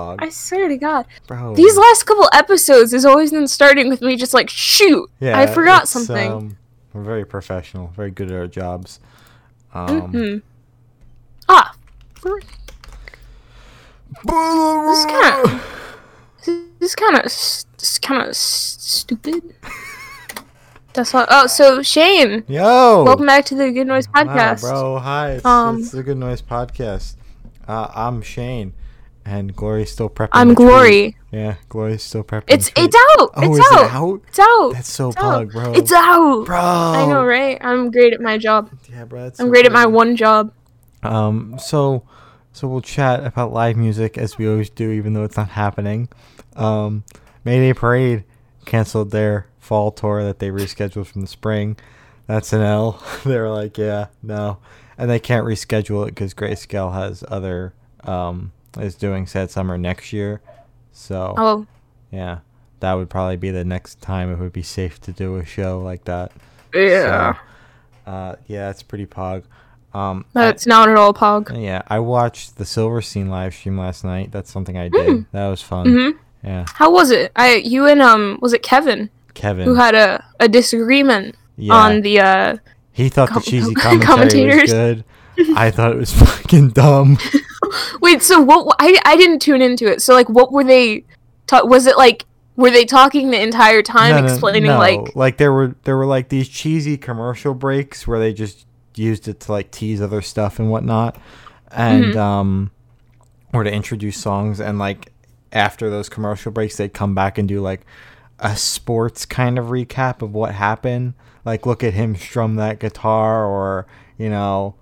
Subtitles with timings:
[0.00, 1.56] I swear to God, bro.
[1.56, 5.10] these last couple episodes has always been starting with me just like shoot.
[5.18, 6.30] yeah, I forgot something.
[6.32, 6.56] Um,
[6.92, 9.00] we're very professional, very good at our jobs.
[9.74, 10.42] Um, Mhm.
[11.48, 11.74] Ah,
[14.22, 15.62] this kind of
[16.78, 19.52] this kind of this kind of stupid.
[20.92, 21.26] That's all.
[21.28, 24.60] Oh, so Shane, Yo, welcome back to the Good Noise Wow, podcast.
[24.60, 24.98] bro.
[25.00, 27.16] Hi, it's, Um, it's the Good Noise podcast.
[27.66, 28.74] Uh, I'm Shane,
[29.28, 30.30] and Glory's still prepping.
[30.32, 30.54] I'm.
[30.54, 31.16] Glory.
[31.30, 32.44] Yeah, Glory's still prepping.
[32.48, 33.30] It's it's out.
[33.34, 33.84] Oh, it's out.
[33.84, 34.22] it out?
[34.28, 34.72] It's out.
[34.72, 35.72] That's so It's bro.
[35.74, 36.46] It's out.
[36.46, 36.58] bro.
[36.58, 37.58] I know, right?
[37.60, 38.70] I'm great at my job.
[38.90, 39.26] Yeah, bro.
[39.26, 40.52] I'm so great at my one job.
[41.02, 42.04] Um, so,
[42.52, 46.08] so we'll chat about live music as we always do, even though it's not happening.
[46.56, 47.04] Um,
[47.44, 48.24] Mayday Parade
[48.64, 51.76] canceled their fall tour that they rescheduled from the spring.
[52.26, 53.02] That's an L.
[53.26, 54.58] they were like, yeah, no,
[54.96, 57.74] and they can't reschedule it because Grayscale has other
[58.04, 60.40] um is doing Sad Summer next year.
[60.92, 61.66] So Oh,
[62.10, 62.38] yeah,
[62.80, 65.80] that would probably be the next time it would be safe to do a show
[65.80, 66.32] like that.
[66.74, 67.34] yeah.
[68.04, 69.42] So, uh, yeah, it's pretty pog.
[69.94, 71.50] Um, I- That's not at all Pog.
[71.62, 74.30] yeah, I watched the Silverstein live stream last night.
[74.32, 75.08] That's something I did.
[75.08, 75.26] Mm.
[75.32, 75.86] That was fun.
[75.88, 76.10] hmm
[76.46, 77.32] Yeah, How was it?
[77.36, 79.64] I you and um was it Kevin Kevin.
[79.64, 82.56] who had a, a disagreement yeah, on the uh
[82.92, 84.72] he thought com- the cheesy com- commentary was commentators.
[84.72, 85.04] good.
[85.56, 87.18] I thought it was fucking dumb.
[88.00, 90.02] Wait, so what I I didn't tune into it.
[90.02, 91.04] So like what were they
[91.46, 92.24] ta- was it like
[92.56, 94.78] were they talking the entire time No, no, explaining no.
[94.78, 98.66] like like there were there were like these cheesy commercial breaks where they just
[98.96, 101.16] used it to like tease other stuff and whatnot,
[101.70, 102.16] and Mhm.
[102.16, 102.70] um,
[103.52, 105.12] or to introduce songs and like
[105.52, 107.86] after those commercial breaks they'd come back and do like
[108.40, 111.14] a sports kind of recap of what happened.
[111.44, 113.86] Like look at him strum that guitar or
[114.18, 114.74] you know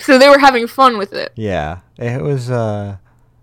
[0.00, 1.32] so they were having fun with it.
[1.36, 2.96] yeah it was uh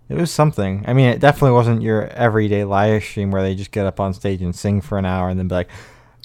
[0.10, 3.72] it was something i mean it definitely wasn't your everyday live stream where they just
[3.72, 5.70] get up on stage and sing for an hour and then be like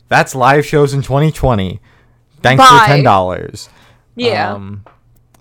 [0.09, 1.81] that's live shows in 2020
[2.43, 2.79] thanks Bye.
[2.81, 3.69] for ten dollars
[4.17, 4.53] Yeah.
[4.55, 4.85] um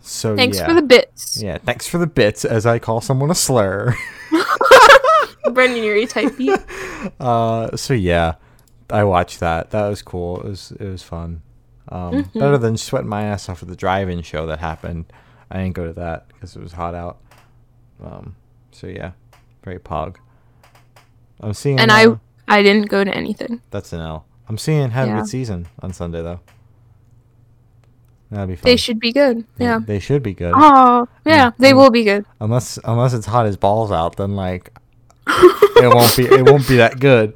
[0.03, 0.65] so Thanks yeah.
[0.65, 1.41] for the bits.
[1.41, 3.95] yeah thanks for the bits as i call someone a slur
[5.53, 6.57] Brendon Urie type beat.
[7.19, 8.35] uh so yeah
[8.89, 11.41] i watched that that was cool it was it was fun
[11.91, 12.39] um Mhm.
[12.39, 15.05] better than sweating my ass off at the drive-in show that happened
[15.49, 17.17] i didn't go to that because it was hot out
[18.03, 18.35] um
[18.71, 19.11] so yeah
[19.63, 20.15] very pog
[21.41, 21.95] i'm seeing And uh,
[22.47, 23.61] I I didn't go to anything.
[23.71, 26.39] that's an l i'm seeing have a good season on sunday though
[28.29, 29.45] that'd be fun They should be good.
[29.57, 29.79] Yeah.
[29.85, 31.75] they should be good Oh, yeah, they Mm.
[31.77, 32.25] will be good.
[32.39, 34.71] unless unless it's hot as balls out then like
[35.27, 37.33] it won't be it won't be that good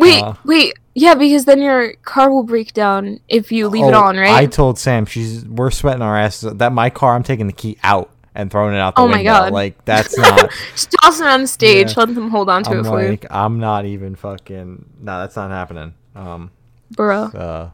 [0.00, 0.74] Wait, Uh, wait.
[0.94, 4.34] Yeah, because then your car will break down if you leave it Oh, on, right?
[4.34, 6.54] I told Sam she's we're sweating our asses.
[6.54, 9.22] That my car, I'm taking the key out and throwing it out the Oh my.
[9.22, 9.52] God.
[9.52, 10.50] Like that's not.
[10.72, 11.88] Just toss it on the stage.
[11.90, 11.94] Yeah.
[12.04, 14.84] Let them hold on to I'm it for you, I'm not even fucking.
[15.00, 15.94] No, that's not happening.
[16.16, 16.50] Um.
[16.90, 17.24] bro.
[17.26, 17.70] Uh.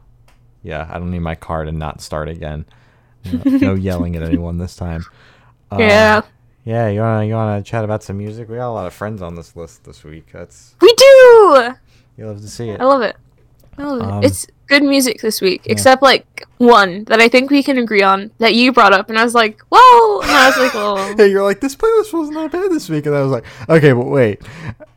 [0.63, 2.65] Yeah, I don't need my car to not start again.
[3.25, 5.05] No, no yelling at anyone this time.
[5.69, 6.21] Uh, yeah,
[6.63, 8.47] Yeah, you wanna you wanna chat about some music?
[8.47, 10.27] We got a lot of friends on this list this week.
[10.31, 11.73] That's we do.
[12.17, 12.81] You love to see it.
[12.81, 13.15] I love it.
[13.77, 14.27] I love Um, it.
[14.27, 15.71] It's good music this week, yeah.
[15.73, 19.17] except like one that I think we can agree on that you brought up, and
[19.19, 22.29] I was like, "Whoa!" And I was like, "Well, Yeah, you're like this playlist was
[22.31, 24.41] not bad this week, and I was like, okay, but wait,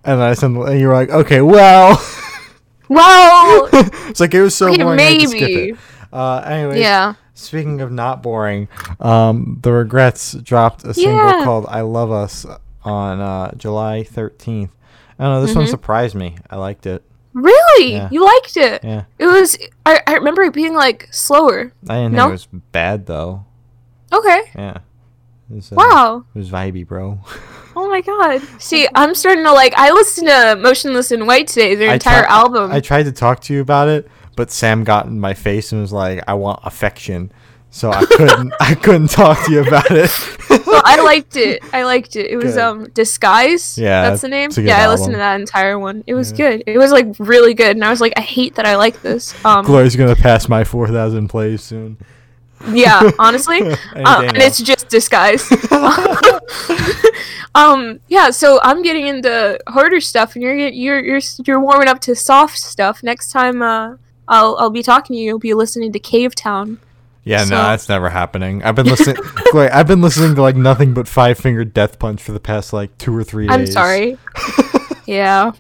[0.05, 2.03] and I sent, and you were like, okay, well,
[2.89, 3.69] well,
[4.09, 4.99] it's like it was so Okay, boring.
[5.01, 5.71] I had to skip maybe.
[5.71, 5.79] it.
[6.13, 7.15] Uh, anyways, Yeah.
[7.35, 8.69] Speaking of not boring,
[9.01, 11.45] um, the Regrets dropped a single Yeah.
[11.45, 12.45] called "I Love Us"
[12.85, 14.71] on uh, July 13th.
[15.19, 15.47] I don't know.
[15.47, 15.71] This one Mhm.
[15.71, 16.37] surprised me.
[16.51, 17.03] I liked it.
[17.33, 17.93] Really?
[17.93, 18.09] Yeah.
[18.11, 18.83] You liked it?
[18.85, 19.57] Yeah, It was.
[19.87, 21.73] I, I remember it being like slower.
[21.89, 22.23] I didn't No?
[22.25, 23.45] think it was bad though.
[24.13, 24.41] Okay.
[24.57, 24.79] Yeah,
[25.51, 26.25] it was, uh, Wow.
[26.35, 27.21] it was vibey, bro.
[27.77, 28.43] Oh my god.
[28.61, 29.73] See, I'm starting to like.
[29.77, 32.73] I listened to Motionless in White today, their I entire album.
[32.73, 35.81] I tried to talk to you about it, but Sam got in my face and
[35.81, 37.31] was like, "I want affection,"
[37.71, 38.53] so I couldn't.
[38.61, 40.11] I couldn't talk to you about it.
[40.67, 41.63] well, I liked it.
[41.73, 42.31] I liked it.
[42.31, 42.63] It was Good.
[42.63, 43.79] um Disguise.
[43.79, 44.49] Yeah, that's the name.
[44.49, 46.03] it's a good Yeah, I listened to that entire one.
[46.07, 46.37] It was Yeah.
[46.57, 46.65] good.
[46.67, 49.35] It was like really good, and I was like, I hate that I like this.
[49.45, 51.97] Um, Glory's gonna pass my four thousand plays soon.
[52.73, 55.49] yeah, honestly, uh, and it's just Disguise.
[57.55, 58.31] um, yeah.
[58.31, 62.59] So I'm getting into harder stuff, and you're you're you're you're warming up to soft
[62.59, 63.03] stuff.
[63.03, 63.97] Next time, uh,
[64.29, 65.27] I'll I'll be talking to you.
[65.29, 66.79] You'll be listening to Cavetown.
[67.31, 68.63] Yeah, So- no, that's never happening.
[68.65, 69.17] I've been listening.
[69.53, 72.73] Glory, I've been listening to like nothing but Five Finger Death Punch for the past
[72.73, 73.55] like two or three days.
[73.55, 74.19] I'm sorry.
[75.07, 75.53] yeah.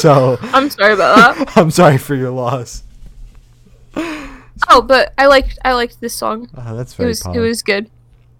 [0.00, 1.56] So I'm sorry about that.
[1.56, 2.82] I'm sorry for your loss.
[4.68, 6.48] Oh, but I liked I liked this song.
[6.56, 7.34] Oh, that's It was pog.
[7.36, 7.90] it was good.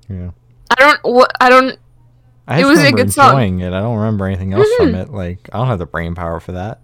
[0.08, 0.31] Yeah.
[0.70, 1.78] I don't what I don't
[2.49, 3.31] I It just was a good song.
[3.31, 3.73] enjoying it.
[3.73, 5.02] I don't remember anything else from Mhm.
[5.02, 5.12] it.
[5.12, 6.81] Like I don't have the brain power for that.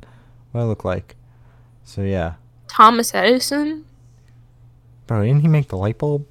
[0.53, 1.17] What I look like?
[1.85, 2.35] So yeah,
[2.69, 3.85] Thomas Edison?
[5.21, 6.27] Didn't he make the light bulb?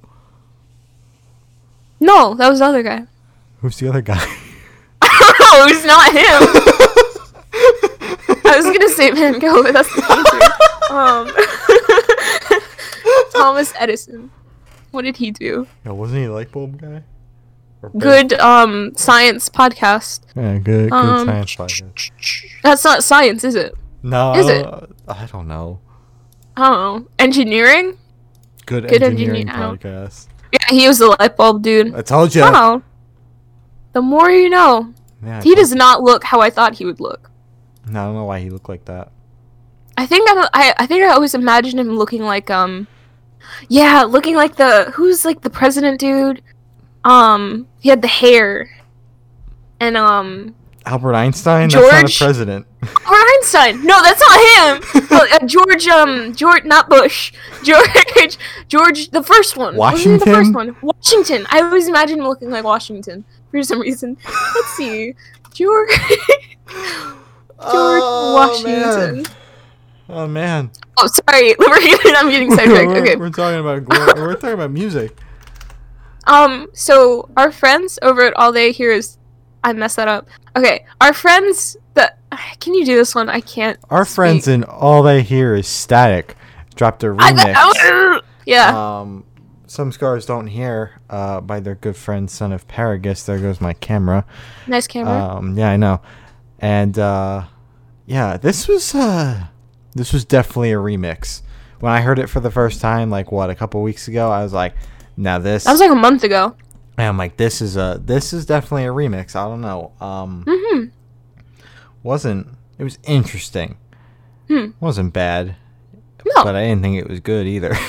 [2.00, 3.06] No, that was the other guy.
[3.60, 4.18] Who's the other guy?
[5.02, 6.42] oh, it was not him.
[8.44, 10.40] I was gonna say Van Gogh, but that's the answer.
[10.92, 11.30] Um,
[13.32, 14.30] Thomas Edison.
[14.90, 15.66] What did he do?
[15.86, 17.02] yeah, wasn't he a light bulb guy?
[17.98, 20.20] Good um science podcast.
[20.36, 22.10] Yeah, good, good Um, science podcast.
[22.62, 23.74] That's not science, is it?
[24.02, 24.66] No, is it?
[25.08, 25.80] I don't know.
[26.56, 27.08] I don't know.
[27.18, 27.96] Engineering?
[28.80, 30.28] Good, Good engineering engineer- podcast.
[30.52, 31.94] Yeah, he was the light bulb dude.
[31.94, 32.42] I told you.
[32.42, 32.82] Wow.
[33.92, 34.92] The more you know.
[35.24, 37.30] Yeah, He does not look how I thought he would look.
[37.86, 39.12] No, I don't know why he looked like that.
[39.96, 42.86] I think I, I I think I always imagined him looking like um
[43.68, 46.42] yeah, looking like the who's like the president dude.
[47.04, 48.70] Um he had the hair.
[49.80, 50.54] And um
[50.84, 51.68] Albert Einstein.
[51.68, 52.66] That's not a president.
[52.82, 53.84] or Einstein.
[53.84, 55.02] No, that's not him.
[55.14, 57.32] Oh, uh, George um George not Bush.
[57.62, 58.38] George
[58.68, 59.76] George the first one.
[59.76, 60.74] Wasn't the first Washington?
[60.80, 60.94] one?
[60.96, 61.46] Washington.
[61.50, 64.16] I always imagined him looking like Washington for some reason.
[64.24, 65.14] Let's see.
[65.52, 65.90] George
[67.60, 69.26] George Washington.
[70.08, 70.70] Oh man.
[70.98, 71.54] Oh, sorry.
[72.16, 72.88] I'm getting sidetracked.
[72.88, 73.16] we're, Okay.
[73.16, 73.86] we're talking about
[74.18, 75.16] we're talking about music.
[76.26, 79.18] Um, so our friends over at All Day here is
[79.64, 80.28] I messed that up.
[80.56, 82.18] Okay, our friends that
[82.60, 83.28] can you do this one?
[83.28, 83.78] I can't.
[83.90, 86.36] Our friends and all they hear is static.
[86.74, 88.22] Dropped a remix.
[88.46, 89.00] yeah.
[89.00, 89.24] Um,
[89.66, 91.00] some scars don't hear.
[91.08, 93.24] Uh, by their good friend son of Paragus.
[93.24, 94.24] There goes my camera.
[94.66, 95.36] nice camera.
[95.36, 96.00] Um, yeah, I know.
[96.58, 97.44] And uh,
[98.06, 99.46] yeah, this was uh,
[99.94, 101.42] this was definitely a remix.
[101.80, 104.42] When I heard it for the first time, like what a couple weeks ago, I
[104.42, 104.74] was like,
[105.16, 106.54] "Now this." that was like a month ago.
[106.98, 109.92] And I'm like, "This is a this is definitely a remix." I don't know.
[110.00, 110.84] Um, mm-hmm.
[112.02, 112.48] wasn't
[112.78, 113.76] it was interesting.
[114.48, 114.70] Hmm.
[114.80, 115.56] Wasn't bad,
[116.24, 116.44] No.
[116.44, 117.76] but I didn't think it was good either.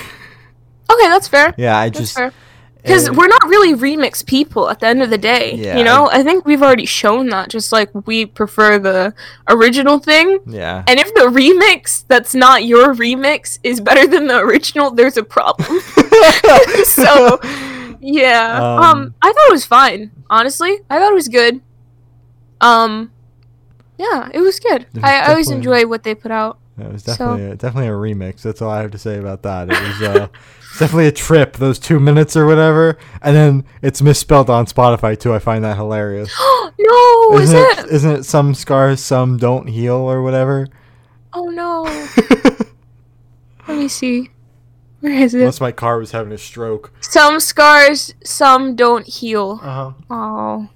[0.92, 1.56] Okay, that's fair.
[1.58, 2.34] yeah, I That's just.
[2.78, 5.54] Because we're not really remix people at the end of the day.
[5.56, 7.50] Yeah, You know, I, think we've already shown that.
[7.50, 9.14] Just like we prefer the
[9.48, 10.40] original thing.
[10.46, 10.84] yeah.
[10.86, 15.24] And if the remix that's not your remix is better than the original, there's a
[15.24, 15.80] problem.
[16.84, 17.40] so
[18.06, 21.62] yeah um, Um, i thought it was fine honestly i thought it was good
[22.62, 23.12] um
[23.98, 26.92] yeah it was good It was i, I always enjoy what they put out It
[26.92, 28.42] was So- definitely a, definitely a remix.
[28.42, 29.70] That's all I have to say about that.
[29.70, 30.28] It was uh,
[30.80, 31.58] definitely a trip.
[31.58, 35.34] Those two minutes or whatever, and then it's misspelled on Spotify too.
[35.36, 36.34] I find that hilarious.
[36.80, 37.80] no is isn't it?
[37.80, 37.92] it?
[37.92, 40.68] Isn't it some scars some don't heal or whatever?
[41.36, 41.84] oh no
[43.68, 44.30] let me see
[45.04, 46.92] where is it Unless my car was having a stroke.
[47.02, 49.92] some scars some don't heal Uh huh.
[50.10, 50.68] oh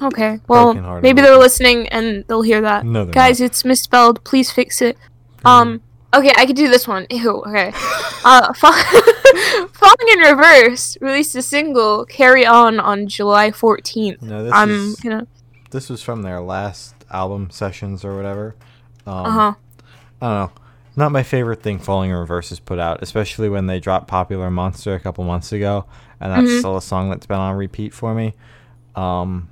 [0.00, 4.50] okay well maybe they're listening and they'll hear that No, they're guys it's misspelled please
[4.50, 4.96] fix it
[5.44, 5.82] Um.
[6.14, 7.06] Okay, I could do this one.
[7.10, 7.42] Ew.
[7.46, 7.70] Okay.
[8.24, 14.22] Uh, Falling in Reverse released a single, "Carry On," on July fourteenth.
[14.22, 15.26] No, this I'm is gonna.
[15.70, 18.54] this was from their last album sessions or whatever.
[19.06, 19.54] Um, Uh huh.
[20.22, 20.50] I don't know.
[20.98, 24.50] Not my favorite thing Falling in Reverse has put out, especially when they dropped Popular
[24.50, 25.84] Monster a couple months ago,
[26.20, 26.58] and that's Mhm.
[26.58, 28.34] still a song that's been on repeat for me.
[28.96, 29.48] Um,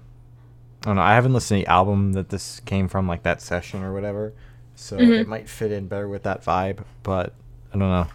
[0.82, 1.02] I don't know.
[1.02, 4.32] I haven't listened to the album that this came from, like that session or whatever,
[4.74, 5.20] so Mhm.
[5.20, 6.78] it might fit in better with that vibe.
[7.04, 7.32] But
[7.72, 8.08] I don't know.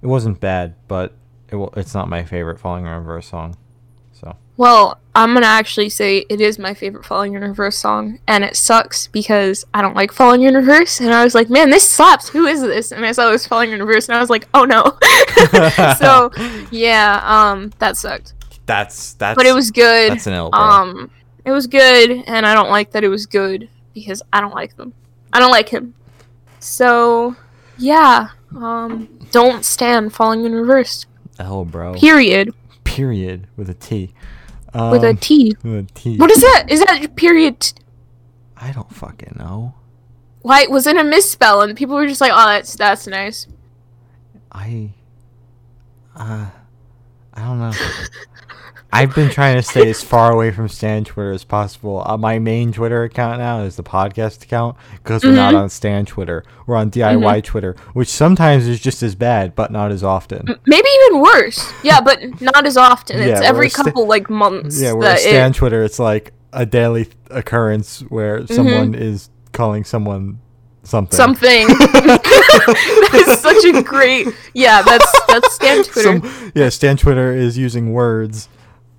[0.00, 1.14] It wasn't bad, but
[1.50, 3.56] it wa it's not my favorite Falling in Reverse song.
[4.58, 8.56] Well, I'm gonna actually say it is my favorite Falling in Reverse song, and it
[8.56, 12.28] sucks because I don't like Falling in Reverse, and I was like, man, this slaps.
[12.28, 12.90] Who is this?
[12.90, 14.98] And I saw it was Falling in Reverse, and I was like, oh no.
[15.94, 16.32] so
[16.72, 18.34] yeah, um, that sucked.
[18.66, 19.36] that's that's.
[19.36, 20.10] But it was good.
[20.10, 20.60] that's an L, bro.
[20.60, 21.10] Um,
[21.44, 24.76] it was good, and I don't like that it was good because I don't like
[24.76, 24.92] them.
[25.32, 25.94] I don't like him.
[26.58, 27.36] So,
[27.76, 28.30] yeah.
[28.56, 31.06] Um, don't stand falling in reverse.
[31.38, 31.94] L, bro.
[31.94, 32.52] Period.
[32.82, 34.12] Period with a T.
[34.90, 35.16] With a Um,
[35.64, 36.16] With a T.
[36.16, 36.64] What is that?
[36.68, 37.60] Is that period?
[37.60, 37.72] T-
[38.56, 39.74] I don't fucking know.
[40.42, 41.60] Why was it a misspell?
[41.62, 43.46] And people were just like, "Oh, that's that's nice."
[44.52, 44.90] I
[46.16, 46.46] uh
[47.34, 47.72] I don't know.
[48.90, 52.02] I've been trying to stay as far away from Stan Twitter as possible.
[52.06, 55.60] Uh, my main Twitter account now is the podcast account because we're not Mhm.
[55.60, 56.42] on Stan Twitter.
[56.66, 60.46] We're on DIY Twitter, which sometimes is just as bad, but not as often.
[60.66, 61.70] Maybe even worse.
[61.82, 63.20] Yeah, but not as often.
[63.20, 64.80] It's Yeah, every we're sta- couple like months.
[64.80, 65.82] Yeah, we're that Stan it, Twitter.
[65.82, 68.54] It's like a daily th- occurrence where Mm-hmm.
[68.54, 70.38] someone is calling someone
[70.82, 71.14] something.
[71.16, 71.66] something.
[71.68, 74.28] that is such a great.
[74.54, 76.20] Yeah, that's that's Stan Twitter.
[76.26, 78.48] Some- yeah, Stan Twitter is using words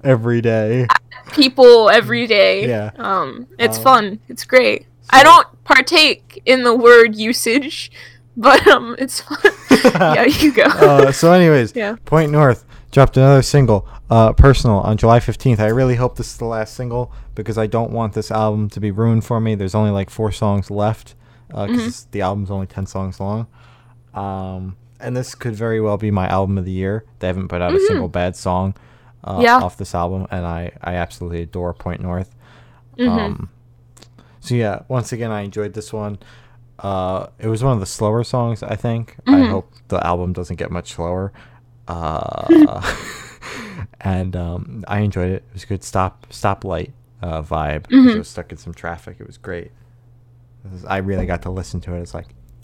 [0.04, 0.88] every day.
[1.34, 2.68] people every day.
[2.68, 2.92] Yeah.
[2.98, 4.20] Um, it's Um, fun.
[4.28, 4.86] It's great.
[5.12, 7.92] I don't partake in the word usage,
[8.38, 9.38] but um, it's fun.
[9.84, 10.64] yeah, you go.
[10.66, 11.96] uh, so, anyways, Yeah.
[12.06, 15.60] Point North dropped another single, uh, "Personal," on July fifteenth.
[15.60, 18.80] I really hope this is the last single because I don't want this album to
[18.80, 19.56] be ruined for me.
[19.56, 21.16] There's only like four songs left
[21.48, 23.48] because the album's only ten songs long.
[24.14, 27.06] Um, and this could very well be my album of the year.
[27.20, 28.76] They haven't put out a single bad song
[29.24, 29.58] uh, Yeah.
[29.58, 32.36] off this album, and I I absolutely adore Point North.
[32.98, 33.10] Mhm.
[33.10, 33.50] Um,
[34.40, 36.20] so yeah, once again, I enjoyed this one.
[36.80, 39.18] Uh, it was one of the slower songs, I think.
[39.28, 39.50] I Mhm.
[39.50, 41.32] hope the album doesn't get much slower.
[41.88, 42.82] Uh,
[44.02, 45.44] and um, I enjoyed it.
[45.50, 47.88] It was a good stop stoplight uh, vibe.
[47.88, 48.16] Mhm.
[48.16, 49.18] I was stuck in some traffic.
[49.20, 49.72] It was great.
[50.66, 52.02] It was- I really got to listen to it.
[52.02, 52.28] It's like,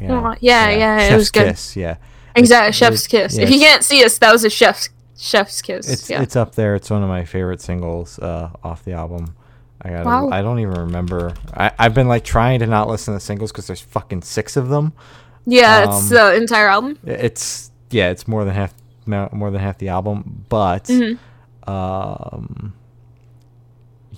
[0.00, 1.48] you Aw, yeah, yeah, it Chef's was good.
[1.48, 1.96] Kiss, yeah.
[2.36, 3.36] Exactly, It's- chef's kiss.
[3.36, 4.88] yeah, if you can't see us, that was a chef's
[5.18, 5.88] chef's kiss.
[5.90, 6.20] It's yeah.
[6.22, 6.74] it's up there.
[6.74, 9.34] It's one of my favorite singles uh, off the album.
[9.82, 10.04] I got.
[10.06, 10.28] Wow.
[10.30, 11.34] I don't even remember.
[11.54, 14.68] I I've been like trying to not listen to singles because there's fucking six of
[14.68, 14.92] them.
[15.46, 16.98] yeah, it's um, the entire album.
[17.04, 18.10] It's yeah.
[18.10, 18.74] It's more than half
[19.06, 21.18] mo- more than half the album, but Mhm.
[21.66, 22.72] um.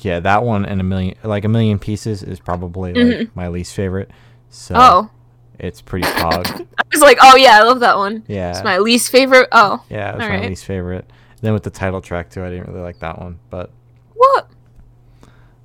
[0.00, 3.30] Yeah, that one and a million, like a million pieces, is probably like Mhm.
[3.34, 4.10] my least favorite.
[4.48, 5.10] So Oh,
[5.58, 6.66] it's pretty pog.
[6.78, 8.24] I was like, oh yeah, I love that one.
[8.26, 8.50] Yeah.
[8.50, 9.48] It's my least favorite.
[9.52, 10.48] Oh, yeah, it was my Alright.
[10.48, 11.10] least favorite.
[11.40, 13.70] Then with the title track too, I didn't really like that one, but
[14.14, 14.48] what?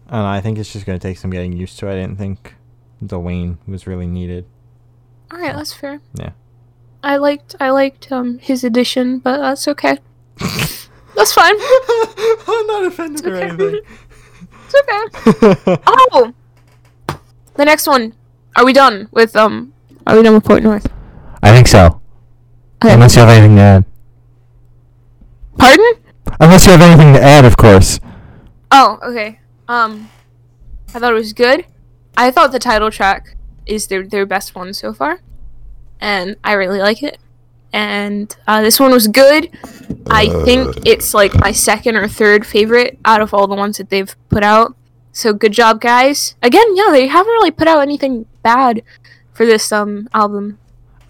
[0.07, 0.27] I don't know.
[0.27, 1.89] I think it's just gonna take some getting used to.
[1.89, 2.55] I didn't think
[3.03, 4.45] Dwayne was really needed.
[5.31, 5.99] All right, that's fair.
[6.15, 6.31] Yeah.
[7.03, 9.97] I liked I liked um his addition, but that's okay.
[10.37, 11.55] that's fine.
[12.47, 13.81] I'm not offended or anything.
[14.65, 15.81] It's okay.
[15.87, 16.33] Oh,
[17.55, 18.13] the next one.
[18.55, 19.73] Are we done with um?
[20.05, 20.91] Are we done with Point North?
[21.41, 22.01] I think so.
[22.83, 22.93] Okay.
[22.93, 23.85] Unless you have anything to add.
[25.57, 25.93] Pardon?
[26.39, 27.99] Unless you have anything to add, of course.
[28.71, 29.39] Oh, okay.
[29.67, 30.09] Um,
[30.93, 31.65] I thought it was good.
[32.17, 35.21] I thought the title track is their their best one so far,
[35.99, 37.17] and I really like it.
[37.71, 39.49] And uh, this one was good.
[40.09, 43.89] I think it's like my second or third favorite out of all the ones that
[43.89, 44.75] they've put out.
[45.11, 46.35] So good job, guys.
[46.41, 48.83] Again, yeah, they haven't really put out anything bad
[49.33, 50.59] for this um album.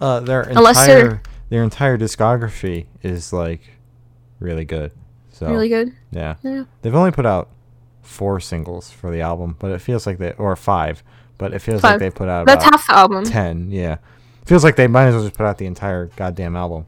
[0.00, 3.60] Uh, their entire their entire discography is like
[4.40, 4.92] really good.
[5.30, 5.92] So Really good.
[6.12, 6.64] yeah, Yeah.
[6.82, 7.48] they've only put out
[8.02, 11.02] four singles for the album, but it feels like they or five,
[11.38, 13.24] but it feels like they put out That's half the album.
[13.24, 13.70] ten.
[13.70, 13.96] Yeah,
[14.46, 16.86] feels like they might as well just put out the entire goddamn album.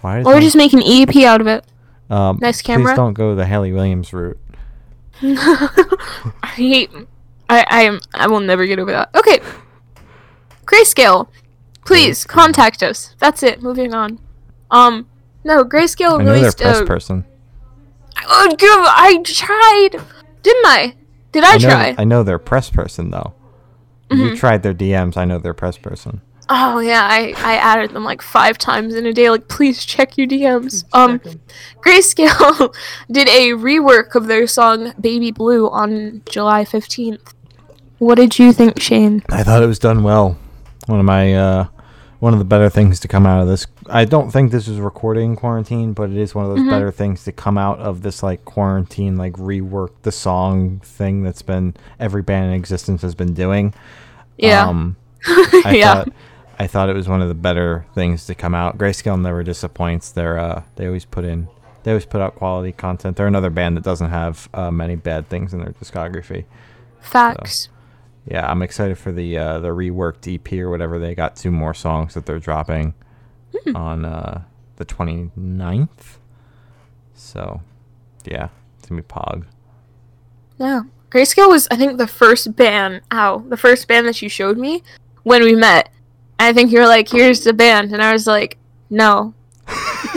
[0.00, 1.64] Why Or they- just make an EP out of it.
[2.10, 4.38] um, nice Please don't go the Hayley Williams route.
[5.22, 6.90] I hate.
[7.48, 8.00] I I am.
[8.14, 9.10] I will never get over that.
[9.14, 9.40] Okay.
[10.72, 11.28] Grayscale,
[11.84, 12.28] please Grayscale.
[12.28, 13.14] contact us.
[13.18, 13.62] That's it.
[13.62, 14.18] Moving on.
[14.70, 15.06] Um.
[15.44, 16.58] No, Grayscale I know they're released.
[16.58, 17.24] press a- person.
[18.28, 20.00] Oh, give- I tried.
[20.42, 20.94] Didn't I?
[21.32, 21.94] Did I, know, try?
[21.98, 23.32] I know they're press person though.
[24.10, 24.38] You Mhm.
[24.38, 25.16] tried their DMs.
[25.16, 26.20] I know they're press person.
[26.48, 29.30] Oh yeah, I I added them like five times in a day.
[29.30, 30.84] Like, please check your DMs.
[30.92, 31.20] Um,
[31.80, 32.74] Grayscale
[33.10, 37.32] did a rework of their song "Baby Blue" on July fifteenth.
[37.98, 39.22] What did you think, Shane?
[39.30, 40.36] I thought it was done well.
[40.86, 41.66] One of my uh,
[42.18, 43.66] one of the better things to come out of this.
[43.88, 46.70] I don't think this is recording quarantine, but it is one of those Mhm.
[46.70, 51.42] better things to come out of this like quarantine, like rework the song thing that's
[51.42, 53.74] been every band in existence has been doing.
[54.38, 54.66] Yeah.
[54.68, 54.96] Um,
[55.26, 55.94] I yeah.
[55.94, 56.08] thought
[56.58, 58.78] I thought it was one of the better things to come out.
[58.78, 60.10] Grayscale never disappoints.
[60.10, 61.48] They're uh, they always put in
[61.82, 63.16] they always put out quality content.
[63.16, 66.44] They're another band that doesn't have uh, many bad things in their discography.
[67.00, 67.68] Facts.
[68.26, 70.98] Yeah, I'm excited for the uh, the reworked EP or whatever.
[70.98, 72.94] They got two more songs that they're dropping
[73.64, 73.76] Hmm.
[73.76, 74.42] on uh,
[74.76, 76.16] the 29th.
[77.14, 77.60] So,
[78.24, 78.48] yeah,
[78.78, 79.44] it's gonna be Pog.
[80.58, 80.82] Yeah.
[81.10, 83.02] Grayscale was, I think, the first band.
[83.12, 84.82] Ow, the first band that you showed me
[85.24, 85.90] when we met.
[86.38, 88.56] I think you were like, "Here's the band," and I was like,
[88.88, 89.34] "No."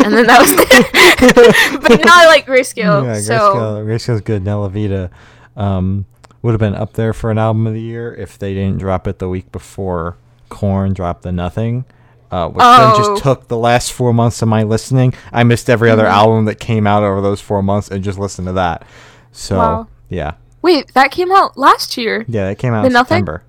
[0.04, 1.82] and then that was it.
[1.82, 3.04] but now I like Grayscale.
[3.04, 4.44] yeah, so Grayscale, Grayscale's good.
[4.44, 5.10] Nella Vita
[5.58, 6.06] um,
[6.46, 9.08] would have been up there for an album of the year if they didn't drop
[9.08, 10.16] it the week before
[10.50, 11.86] Korn dropped the Nothing.
[12.32, 12.96] Uh, which then Oh.
[12.98, 15.14] just took the last four months of my listening.
[15.32, 16.10] I missed every other Mhm.
[16.12, 18.84] album that came out over those four months and just listened to that.
[19.32, 19.88] So Wow.
[20.10, 22.26] yeah, wait, that came out last year.
[22.28, 23.20] yeah, that came out The in Nothing?
[23.26, 23.44] September.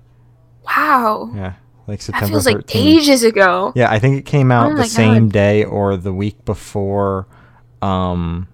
[0.65, 1.29] Wow.
[1.35, 1.53] Yeah,
[1.87, 2.25] like September.
[2.27, 2.75] that feels like 13th.
[2.99, 3.71] ages ago.
[3.75, 5.33] Yeah, I think it came out Oh the same God.
[5.33, 7.25] day or the week before
[7.81, 8.47] um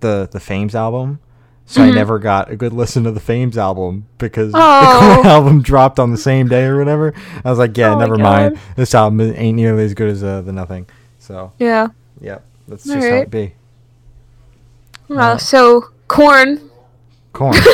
[0.00, 1.18] the the Fames album.
[1.68, 1.94] So I Mhm.
[1.96, 4.58] never got a good listen to the Fames album because Oh.
[4.60, 7.12] the Korn album dropped on the same day or whatever.
[7.44, 8.56] I was like, yeah, Oh never mind.
[8.76, 10.86] This album ain't nearly as good as uh, the Nothing.
[11.18, 11.88] So, Yeah.
[12.20, 13.54] yep, that's just how it be.
[15.10, 16.60] Uh, so Korn.
[17.32, 17.54] Korn.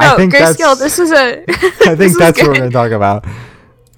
[0.00, 0.78] No, I think grayscale.
[0.78, 0.80] that's.
[0.80, 1.42] This was a.
[1.90, 3.24] I think that's what we're gonna talk about.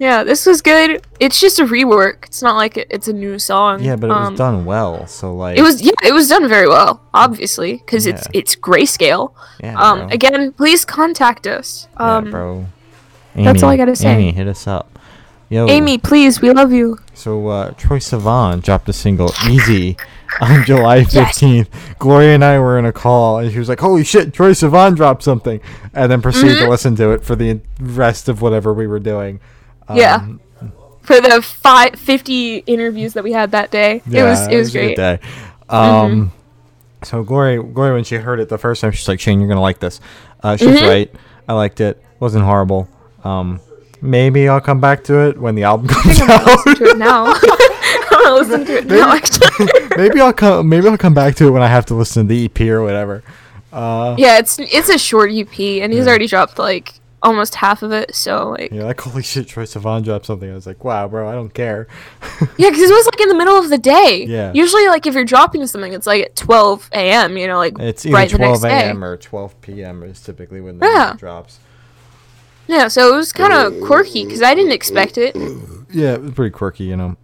[0.01, 1.03] Yeah, this was good.
[1.21, 2.25] It's just a rework.
[2.25, 3.83] It's not like it, it's a new song.
[3.85, 5.07] Yeah, but it was Um, done well.
[5.07, 5.59] So like.
[5.59, 8.41] It was yeah, it was done very well, obviously, because it's Yeah.
[8.41, 9.33] it's grayscale.
[9.63, 10.09] Yeah, Um, bro.
[10.09, 11.87] again, please contact us.
[12.01, 12.67] Yeah, Um, bro.
[13.37, 14.09] that's all I gotta say.
[14.15, 14.99] Amy, hit us up.
[15.51, 15.69] Yo.
[15.69, 16.97] Amy, please, we love you.
[17.13, 19.99] So uh, Troye Sivan dropped a single "Easy"
[20.41, 21.67] on July 15th.
[21.75, 21.95] Yes.
[21.99, 24.97] Gloria and I were in a call, and she was like, "Holy shit, Troye Sivan
[24.97, 25.61] dropped something!"
[25.93, 26.65] And then proceeded Mhm.
[26.65, 29.41] to listen to it for the rest of whatever we were doing.
[29.97, 30.17] Yeah.
[30.17, 30.41] Um,
[31.03, 34.73] For the five, 50 interviews that we had that day, it was it was a
[34.79, 34.97] good great.
[34.97, 35.19] day.
[35.69, 36.33] Um,
[37.03, 39.61] so Gloria, Gloria, when she heard it the first time, she's like, "Shane, you're gonna
[39.61, 40.01] like this."
[40.43, 40.89] Uh, she's Mhm.
[40.89, 41.11] right.
[41.49, 42.03] I liked it.
[42.21, 42.87] wasn't horrible.
[43.25, 43.61] Um,
[44.03, 46.67] maybe I'll come back to it when the album comes think I'm gonna out.
[46.67, 47.35] listen to it now.
[48.13, 49.13] I'm listen to it now.
[49.17, 50.69] Actually, maybe I'll come.
[50.69, 52.83] Maybe I'll come back to it when I have to listen to the EP or
[52.83, 53.23] whatever.
[53.73, 56.11] Uh, yeah, it's it's a short EP, and he's Yeah.
[56.11, 58.15] already dropped like almost half of it.
[58.15, 60.51] So like, You're like, holy shit, Troye Sivan dropped something.
[60.51, 61.87] I was like, wow, bro, I don't care.
[62.57, 64.25] Yeah, because it was like in the middle of the day.
[64.27, 64.51] Yeah.
[64.55, 67.37] Usually, like if you're dropping something, it's like at 12 a.m.
[67.37, 68.87] You know, like It's either right the 12 next day.
[68.89, 69.05] a.m.
[69.05, 70.03] or 12 p.m.
[70.03, 70.99] is typically when the Yeah.
[71.05, 71.61] music drops.
[72.67, 75.35] Yeah, so it was kind of quirky because I didn't expect it.
[75.91, 77.17] Yeah, it was pretty quirky, you know.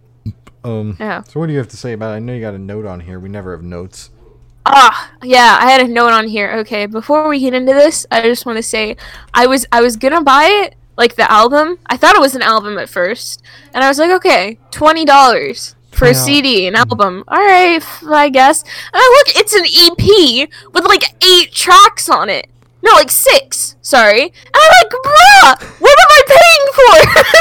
[0.63, 1.23] Um, Yeah.
[1.23, 2.15] So what do you have to say about it?
[2.17, 3.19] I know you got a note on here.
[3.19, 4.09] We never have notes.
[4.69, 6.51] Ah, yeah, I had a note on here.
[6.59, 8.97] Okay, before we get into this, I just want to say
[9.33, 11.79] I was I was gonna buy it, like the album.
[11.87, 13.41] I thought it was an album at first,
[13.73, 17.23] and I was like, okay, twenty dollars for a CD, an album.
[17.27, 18.61] All right, I guess.
[18.61, 22.47] And I look, it's an EP with like eight tracks on it.
[22.83, 23.75] No, like six.
[23.81, 24.21] Sorry.
[24.21, 27.33] And I'm like, bruh, what am I paying for?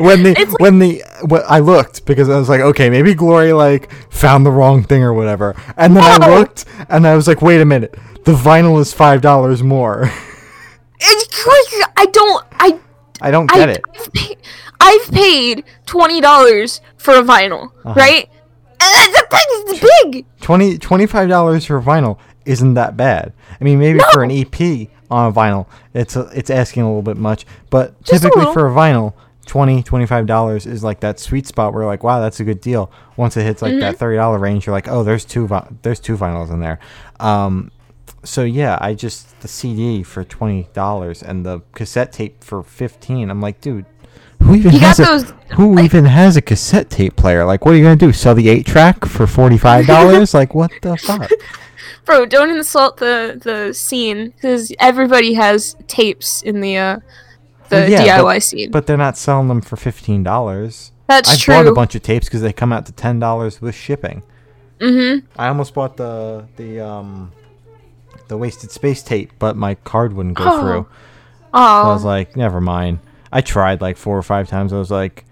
[0.04, 3.52] When the like- when the when I looked because I was like, okay, maybe Glory
[3.52, 7.42] like found the wrong thing or whatever, and then I looked and I was like,
[7.42, 10.10] wait a minute, the vinyl is five dollars more.
[11.00, 11.84] it's crazy.
[11.96, 12.44] I don't.
[12.52, 12.78] I
[13.20, 13.82] I don't get I, it.
[13.94, 14.36] I've, paid,
[14.80, 17.94] I've paid twenty dollars for a vinyl, Uh-huh.
[17.96, 18.28] right?
[18.80, 19.80] And the thing is
[20.12, 20.26] big.
[20.40, 23.32] 20 $25 for a vinyl isn't that bad.
[23.60, 27.02] I mean, maybe for an EP on a vinyl, it's a, it's asking a little
[27.02, 28.52] bit much, but Just typically little.
[28.54, 29.14] for a vinyl,
[29.46, 32.90] 20 $25 is like that sweet spot where like, wow, that's a good deal.
[33.16, 34.04] Once it hits like that Mm-hmm.
[34.04, 36.78] $30 range, you're like, oh, there's two vi- there's two vinyls in there.
[37.20, 37.70] Um
[38.24, 43.30] so yeah, I just the CD for $20 and the cassette tape for 15.
[43.30, 43.84] I'm like, dude,
[44.40, 47.44] who even You has got a, those, who like- even has a cassette tape player?
[47.44, 48.12] Like, what are you gonna do?
[48.12, 50.34] Sell the eight track for forty five dollars?
[50.40, 51.28] like, what the fuck?
[52.04, 56.98] Bro, don't insult the the scene because everybody has tapes in the uh
[57.68, 58.70] the yeah, DIY but- scene.
[58.70, 60.90] But they're not selling them for fifteen dollars.
[61.08, 61.54] That's I true.
[61.54, 64.22] bought a bunch of tapes because they come out to ten dollars with shipping.
[64.80, 65.26] mm-hmm.
[65.38, 67.32] I almost bought the the um
[68.28, 70.60] the wasted space tape, but my card wouldn't go Oh.
[70.60, 70.86] through.
[71.54, 72.98] Oh, So I was like, never mind.
[73.30, 74.72] I tried like four or five times.
[74.72, 75.24] I was like,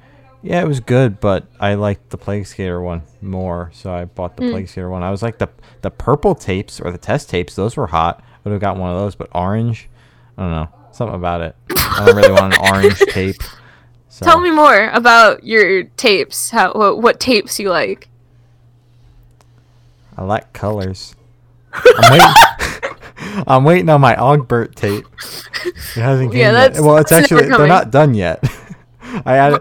[0.43, 4.37] yeah, it was good, but I liked the Plague Skater one more, so I bought
[4.37, 4.51] the Mm.
[4.53, 5.03] Plague Skater one.
[5.03, 5.49] I was like the
[5.83, 8.21] the purple tapes or the test tapes; those were hot.
[8.23, 9.89] I would have got one of those, but orange,
[10.39, 11.57] I don't know, something about it.
[11.77, 13.43] I don't really want an orange tape.
[14.09, 14.25] So.
[14.25, 16.51] tell me more about your tapes.
[16.51, 18.09] How what, what tapes you like?
[20.17, 21.15] I like colors.
[21.73, 22.35] I'm waiting.
[23.47, 25.05] I'm waiting on my Ogbert tape.
[25.65, 26.81] It hasn't came Yeah, yet.
[26.81, 28.43] Well, it's actually they're not done yet.
[29.25, 29.61] I added.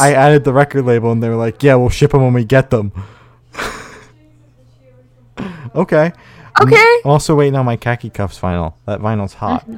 [0.00, 2.44] I added the record label and they were like, "Yeah, we'll ship them when we
[2.44, 2.92] get them."
[5.74, 6.12] okay.
[6.62, 6.76] Okay.
[7.04, 8.74] I'm also waiting on my khaki cuffs vinyl.
[8.86, 9.68] That vinyl's hot.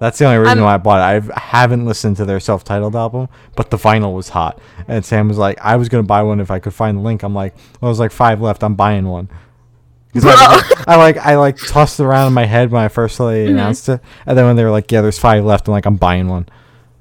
[0.00, 1.30] That's the only reason I'm- why I bought it.
[1.34, 4.60] I haven't listened to their self-titled album, but the vinyl was hot.
[4.86, 7.22] And Sam was like, "I was gonna buy one if I could find the link."
[7.22, 8.62] I'm like, "Well, there's like five left.
[8.62, 9.28] I'm buying one."
[10.14, 13.18] 'Cause I, I like I like tossed it around in my head when I first
[13.18, 13.52] they Mm-hmm.
[13.52, 15.96] announced it, and then when they were like, "Yeah, there's five left," I'm like, "I'm
[15.96, 16.46] buying one."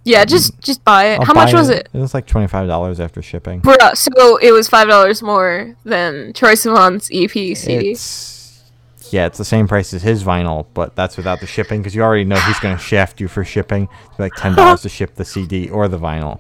[0.08, 1.20] Yeah, just just buy it.
[1.20, 1.89] I'll How much buy was it?
[1.91, 3.62] It was like twenty five dollars after shipping.
[3.62, 7.91] Bruh, so it was five dollars more than Troye Sivan's EP CD.
[7.91, 8.63] It's
[9.12, 12.04] yeah, it's the same price as his vinyl, but that's without the shipping because you
[12.04, 13.89] already know he's gonna shaft you for shipping.
[14.10, 16.39] It's like ten dollars to ship the CD or the vinyl.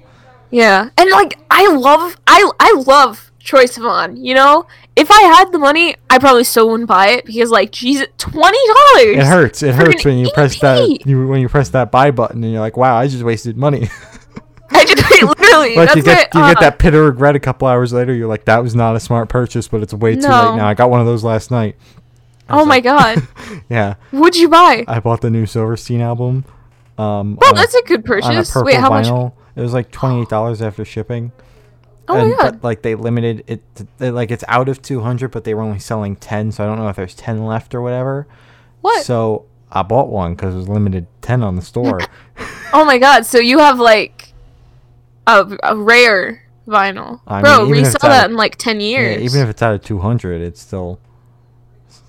[0.49, 4.17] Yeah, and like I love, I I love Troye Sivan.
[4.23, 7.71] You know, if I had the money, I probably still wouldn't buy it because like,
[7.71, 9.17] Jesus, twenty dollars.
[9.17, 9.63] It hurts.
[9.63, 12.61] It hurts when you press that you when you press that buy button and you're
[12.61, 13.89] like, wow, I just wasted money.
[14.69, 15.75] I just literally.
[15.75, 18.13] like you get what, you get uh, that pit of regret a couple hours later.
[18.13, 20.49] You're like, that was not a smart purchase, but it's way too No.
[20.51, 20.67] late now.
[20.67, 21.77] I got one of those last night.
[22.49, 23.27] Oh my like- god,
[23.69, 24.83] Yeah, would you buy?
[24.87, 26.43] I bought the new Silverstein album.
[26.97, 28.55] Um, Well, on a- that's a good on purchase.
[28.55, 29.07] Wait, how much?
[29.55, 31.31] It was like twenty eight dollars after shipping.
[32.09, 32.37] Oh my God.
[32.53, 33.61] But like they limited it,
[33.99, 36.77] to, like it's out of 200, but they were only selling 10, so I don't
[36.77, 38.27] know if there's 10 left or whatever.
[38.81, 39.05] What?
[39.05, 41.99] So I bought one because it was limited 10 on the store.
[42.73, 44.33] Oh my god, so you have like
[45.25, 47.21] a, a rare vinyl.
[47.25, 49.21] I Bro, mean, resell that of- in like 10 yeah, years.
[49.23, 50.99] even if it's out of 200, it's still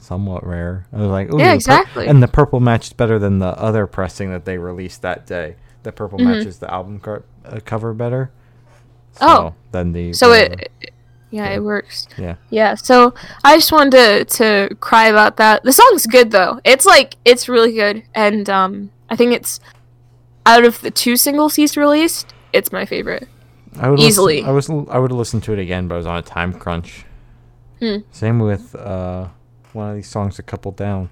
[0.01, 0.87] somewhat rare.
[0.93, 2.07] I was like, Ooh, Yeah, the pur- exactly.
[2.09, 5.55] and the purple matched better than the other pressing that they released that day.
[5.85, 6.25] The purple Mhm.
[6.25, 8.31] matches the album car- uh, cover better.
[9.21, 9.55] Oh.
[9.73, 10.63] then the so whatever.
[10.81, 10.93] it,
[11.31, 12.09] yeah, it works.
[12.17, 12.37] yeah.
[12.51, 14.25] Yeah, so I just wanted to,
[14.69, 15.63] to cry about that.
[15.63, 16.61] The song's good though.
[16.65, 19.61] It's like it's really good, and um, I think it's
[20.47, 23.29] out of the two singles he's released, it's my favorite.
[23.79, 24.37] I would Easily.
[24.43, 26.23] Listen, I was I would have listened to it again, but I was on a
[26.23, 27.05] time crunch.
[27.81, 27.99] Hmm.
[28.11, 29.29] Same with uh,
[29.73, 31.11] one of these songs, a couple down.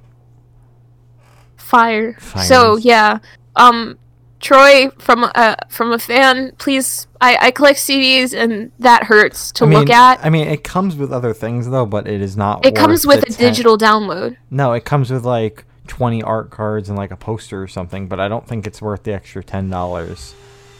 [1.56, 2.18] Fire.
[2.20, 3.18] So yeah,
[3.56, 3.98] um,
[4.40, 7.06] Troye from a from a fan, please.
[7.20, 10.24] I I collect CDs, and that hurts to I mean, look at.
[10.24, 12.64] I mean, it comes with other things though, but it is not.
[12.64, 14.36] It comes with a 10 digital download.
[14.50, 18.20] No, it comes with like twenty art cards and like a poster or something, but
[18.20, 20.34] I don't think it's worth the extra ten dollars.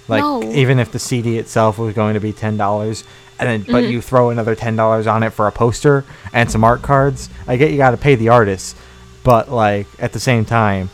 [0.09, 0.42] Like No.
[0.42, 3.05] even if the CD itself was going to be ten dollars,
[3.38, 3.90] and then but Mhm.
[3.90, 7.57] you throw another ten dollars on it for a poster and some art cards, I
[7.57, 8.77] get you got to pay the artist,
[9.25, 10.90] but like at the same time,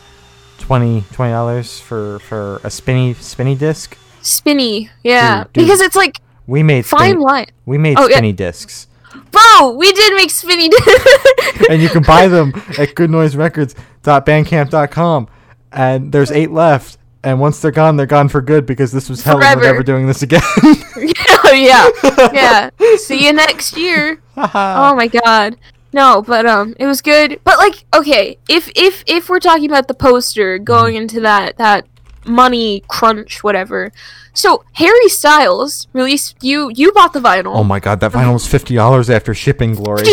[0.67, 3.97] 20 dollars for for a spinny spinny disc.
[4.21, 5.63] Spinny, yeah, Dude, dude.
[5.65, 7.45] because it's like We made fine spinny, line.
[7.65, 8.15] we made Oh, yeah.
[8.15, 8.87] spinny discs.
[9.31, 10.69] Bro, we did make spinny.
[10.69, 11.05] discs.
[11.69, 12.49] and you can buy them
[12.79, 15.27] at goodnoiserecords.bandcamp.com.
[15.71, 16.97] And there's eight left.
[17.25, 19.81] And once they're gone, they're gone for good because this was hell and we're never
[19.83, 20.41] doing this again.
[21.45, 21.89] Oh, yeah,
[22.33, 22.69] yeah.
[22.97, 24.19] See you next year.
[24.37, 25.57] Oh my god.
[25.93, 27.39] No, but um it was good.
[27.43, 31.85] But like okay, if if if we're talking about the poster going into that that
[32.25, 33.91] money crunch whatever.
[34.33, 37.55] So Harry Styles released you you bought the vinyl.
[37.55, 40.03] oh my god, that vinyl was fifty dollars after shipping, Glory.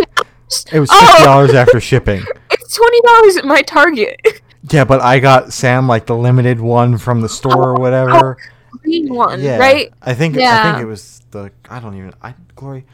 [0.73, 1.07] It was Oh!
[1.07, 2.23] fifty dollars after shipping.
[2.53, 4.21] It's $20 at my Target.
[4.71, 8.37] Yeah, but I got Sam like the limited one from the store or whatever.
[8.83, 9.93] Green one, yeah, right?
[10.03, 10.61] I think yeah.
[10.61, 12.85] I think it was the I don't even I Glory.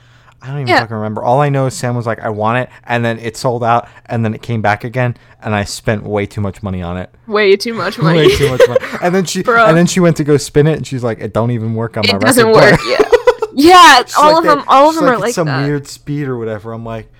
[0.47, 0.81] I don't even Yeah.
[0.81, 1.23] fucking remember.
[1.25, 3.89] All I know is Sam was like, "I want it," and then it sold out,
[4.07, 7.13] and then it came back again, and I spent way too much money on it.
[7.27, 8.19] Way too much money.
[8.19, 8.81] Way too much money.
[9.03, 9.67] And then she Bro.
[9.67, 11.97] and then she went to go spin it, and she's like, "It don't even work
[11.97, 12.81] on my it doesn't player." work.
[12.89, 12.99] Yeah.
[13.59, 15.65] Yeah, all like of that- them all of them are like some that.
[15.65, 16.73] weird speed or whatever.
[16.75, 17.11] I'm like,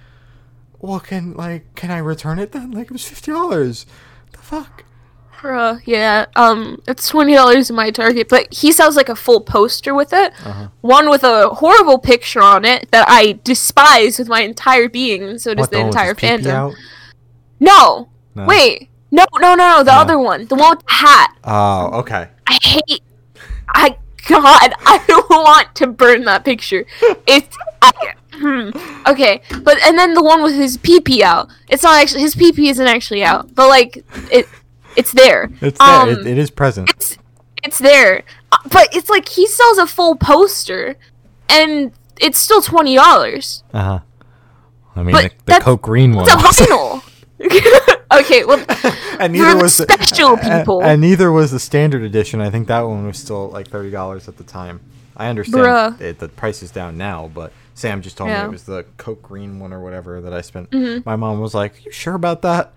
[0.81, 2.73] well, can like can I return it then?
[2.73, 3.87] Like it was fifty dollars.
[4.33, 4.85] The fuck.
[5.47, 6.27] Bruh, yeah.
[6.35, 10.13] Um, it's twenty dollars in my Target, but he sells like a full poster with
[10.13, 10.33] it.
[10.45, 10.69] Uh-huh.
[10.81, 15.41] One with a horrible picture on it that I despise with my entire being, and
[15.41, 16.75] so does What the with entire fandom.
[17.61, 18.45] No, No.
[18.45, 19.99] wait, no, no, no, no, the No.
[19.99, 21.35] other one, the one with the hat.
[21.45, 22.29] Oh, okay.
[22.49, 23.03] I hate.
[23.69, 26.85] I God, I don't want to burn that picture.
[27.27, 27.93] It's I,
[28.33, 28.71] hmm.
[29.09, 31.49] okay, but and then the one with his pee pee out.
[31.69, 34.49] It's not actually his pee pee isn't actually out, but like it,
[34.97, 35.51] it's there.
[35.61, 35.89] It's there.
[36.01, 36.91] Um, it, it is present.
[36.91, 37.19] it's
[37.63, 40.97] it's there, Uh, but it's like he sells a full poster,
[41.49, 43.63] and it's still twenty dollars.
[43.73, 44.01] Uh huh.
[44.95, 46.27] I mean, but the, the Coke Green one.
[46.29, 47.03] It's a vinyl.
[48.21, 48.65] okay, well,
[49.21, 50.83] and for the special people.
[50.83, 52.41] And, neither was the standard edition.
[52.41, 54.81] I think that one was still like thirty dollars at the time.
[55.17, 58.65] I understand it, the price is down now, but Sam just told me it was
[58.65, 60.71] the Coke Green one or whatever that I spent.
[60.71, 61.05] Mhm.
[61.07, 62.73] My mom was like, "You sure about that?"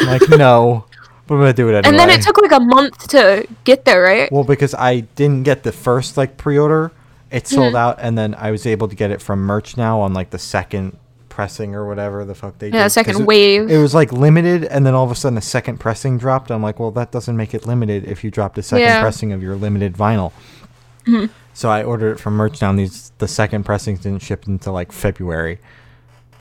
[0.00, 0.86] I'm like, no,
[1.28, 1.88] but I'm gonna do it anyway.
[1.90, 4.32] and then it took like a month to get there, right?
[4.32, 6.90] well because I didn't get the first like pre-order.
[7.30, 7.78] It sold Mhm.
[7.78, 10.38] out, and then I was able to get it from merch now on like the
[10.38, 10.96] second
[11.28, 12.90] pressing or whatever the fuck they Yeah, did.
[12.90, 13.70] second it- wave.
[13.70, 16.50] it was like limited, and then all of a sudden a second pressing dropped.
[16.50, 19.00] I'm like, well, that doesn't make it limited if you dropped a second Yeah.
[19.02, 20.32] pressing of your limited vinyl.
[21.06, 21.28] Mhm.
[21.54, 22.62] So I ordered it from merch.
[22.62, 25.58] Now these the second pressings didn't ship until like February.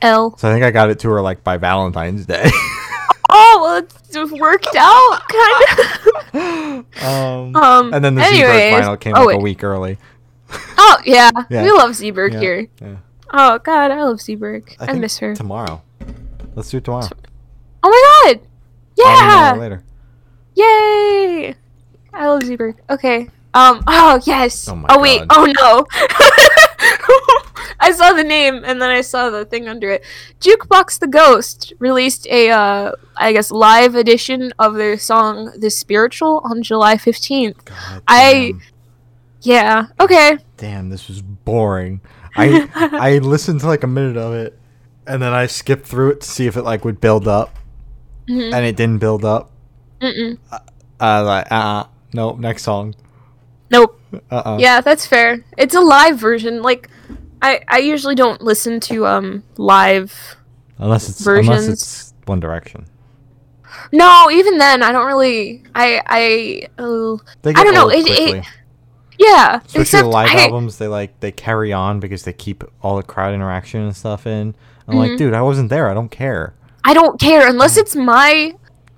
[0.02, 0.36] L.
[0.38, 2.50] So I think I got it to her like by Valentine's Day.
[3.78, 7.04] It's worked out, kind of.
[7.04, 9.98] um, Um, and then the anyways- Z-Bird vinyl came oh, like a week early.
[10.78, 11.64] oh yeah, Yeah.
[11.64, 12.68] we love Zeeberg Yeah, here.
[12.82, 12.96] yeah.
[13.34, 14.76] Oh god, I love Zeeberg.
[14.80, 15.36] I, think miss her.
[15.36, 15.82] Tomorrow.
[16.56, 17.08] Let's do it tomorrow.
[17.84, 18.40] Oh my god!
[19.00, 19.62] I'll email her Yeah!
[19.62, 19.84] later.
[20.56, 21.56] Yay!
[22.14, 22.76] I love Zeeberg.
[22.90, 23.30] Okay.
[23.54, 23.84] Um.
[23.88, 24.68] Oh yes.
[24.70, 25.28] Oh my oh wait.
[25.28, 25.50] God.
[25.60, 25.86] Oh no.
[27.80, 30.04] I saw the name and then I saw the thing under it.
[30.40, 36.42] Jukebox the Ghost released a, uh, I guess, live edition of their song "The Spiritual"
[36.44, 37.64] on July fifteenth.
[37.66, 38.54] God I-
[39.42, 39.88] Yeah.
[40.00, 40.38] Okay.
[40.58, 42.02] Damn, this was boring.
[42.36, 44.58] I I listened to like a minute of it,
[45.06, 47.56] and then I skipped through it to see if it like would build up,
[48.28, 48.54] Mhm.
[48.54, 49.52] and it didn't build up.
[50.02, 50.38] Mm-mm.
[51.00, 52.96] I was like, uh, uh nope, next song.
[53.70, 54.00] Nope.
[54.32, 54.58] Uh-uh.
[54.60, 55.44] Yeah, that's fair.
[55.58, 56.62] It's a live version.
[56.62, 56.90] Like,
[57.42, 60.36] I I usually don't listen to um live.
[60.80, 62.86] Unless it's unless it's One Direction.
[63.92, 65.64] No, even then, I don't really.
[65.76, 66.82] I I.
[66.82, 68.46] Uh, They I don't know, it- it-
[69.20, 69.58] yeah.
[69.58, 72.98] Especially except the live I, albums, they like they carry on because they keep all
[72.98, 74.56] the crowd interaction and stuff in.
[74.88, 74.98] I'm Mhm.
[75.10, 75.90] like, dude, I wasn't there.
[75.90, 76.54] I don't care.
[76.84, 78.54] I don't care unless it's my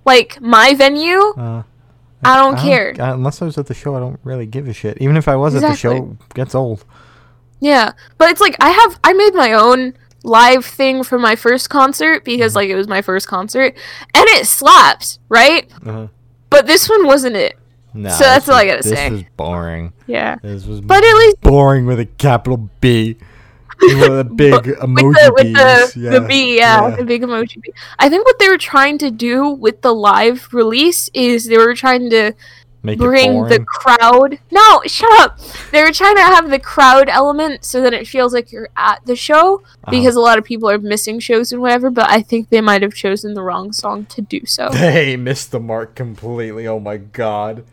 [0.06, 1.20] like my venue.
[1.38, 1.64] Uh,
[2.24, 2.94] I don't care.
[3.00, 4.98] uh, unless I was at the show, I don't really give a shit.
[5.02, 6.84] Even if I was at the show, it gets old.
[7.60, 9.94] Yeah, but it's like I have I made my own
[10.24, 13.76] live thing for my first concert because like it was my first concert
[14.14, 15.70] and it slaps, right?
[15.86, 16.08] Uh-huh.
[16.50, 17.58] But this one wasn't it.
[17.94, 18.90] Nah, So that's all I gotta say.
[18.90, 19.10] this say.
[19.12, 19.94] was boring.
[20.08, 20.36] Yeah.
[20.42, 23.18] This was But at least boring with a capital B.
[23.82, 26.10] with a big emoji with the, with the, yeah.
[26.12, 27.74] the B, yeah, the big emoji bee.
[27.98, 31.74] I think what they were trying to do with the live release is they were
[31.76, 32.34] trying to
[32.82, 34.40] Make bring the crowd.
[34.52, 35.38] No, shut up.
[35.72, 39.06] They were trying to have the crowd element so that it feels like you're at
[39.06, 39.92] the show Uh-huh.
[39.92, 41.90] because a lot of people are missing shows and whatever.
[41.90, 44.70] But I think they might have chosen the wrong song to do so.
[44.74, 46.68] They missed the mark completely.
[46.68, 47.66] Oh my god.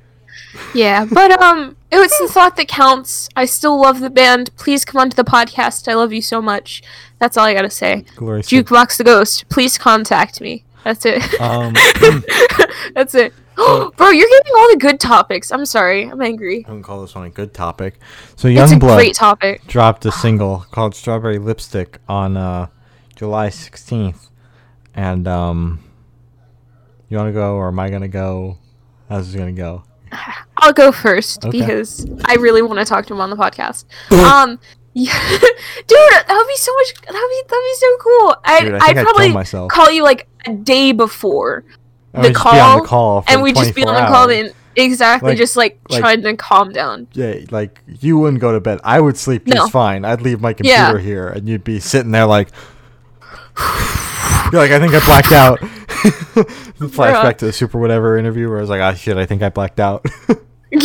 [0.75, 3.29] yeah, but um, it was the thought that counts.
[3.37, 4.51] I still love the band.
[4.57, 5.87] Please come onto the podcast.
[5.89, 6.83] I love you so much.
[7.21, 8.05] That's all I gotta say.
[8.17, 10.65] Said- Jukebox the Ghost, please contact me.
[10.85, 11.41] That's it.
[11.41, 11.75] Um,
[12.95, 13.33] That's it.
[13.97, 15.51] Bro, you're getting all the good topics.
[15.51, 16.05] I'm sorry.
[16.05, 16.65] I'm angry.
[16.67, 17.99] I wouldn't call this one a good topic.
[18.37, 19.67] So It's a Yungblud great topic.
[19.67, 22.67] dropped a single called "Strawberry Lipstick" on uh,
[23.15, 24.29] July 16th,
[24.95, 25.83] and um,
[27.09, 28.59] you want to go or am I gonna go?
[29.09, 29.85] How's this gonna go?
[30.59, 31.61] I'll go first Okay.
[31.61, 33.85] because I really want to talk to him on the podcast.
[34.13, 34.59] um,
[34.93, 35.49] yeah, dude,
[35.89, 36.95] that would be so much.
[37.07, 38.37] That'd be that'd be so cool.
[38.45, 41.65] I Dude, I I'd probably call you like a day before
[42.23, 45.39] the call, the call, and we just be on 24 the call and exactly Like-
[45.39, 47.07] just like, like- trying to calm down.
[47.13, 48.81] Yeah, like you wouldn't go to bed.
[48.85, 49.69] I would sleep just No.
[49.69, 50.05] fine.
[50.05, 50.87] I'd leave my Yeah.
[50.87, 52.49] computer here, and you'd be sitting there like,
[54.53, 55.61] you're like, I think I blacked out.
[56.79, 59.49] Flashback to the super whatever interview where I was like, ah, shit, I think I
[59.49, 60.05] blacked out.
[60.73, 60.79] no,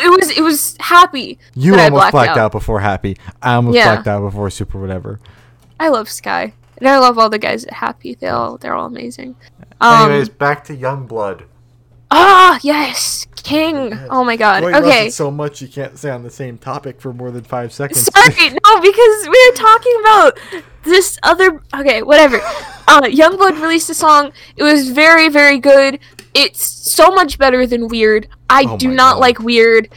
[0.00, 1.38] it was it was happy.
[1.54, 2.38] you almost blacked blacked out.
[2.38, 2.52] out.
[2.52, 3.16] before Happy.
[3.40, 3.94] I almost Yeah.
[3.94, 5.20] blacked out before super whatever.
[5.78, 6.54] I love Sky.
[6.78, 8.14] And I love all the guys at Happy.
[8.14, 9.36] They all they're all amazing.
[9.80, 11.44] Um, Anyways, back to Yungblud.
[12.10, 13.92] Ah, yes, King.
[14.10, 14.62] Oh my God.
[14.62, 15.10] Boy, okay.
[15.10, 18.04] so much you can't stay on the same topic for more than five seconds.
[18.12, 20.38] Sorry, no, because we were talking about
[20.84, 21.62] this other.
[21.74, 22.40] Okay, whatever.
[22.90, 24.32] Uh, Yungblud released a song.
[24.56, 25.98] It was very, very good.
[26.32, 28.28] It's so much better than Weird.
[28.48, 29.20] I Oh do not God.
[29.20, 29.90] like Weird.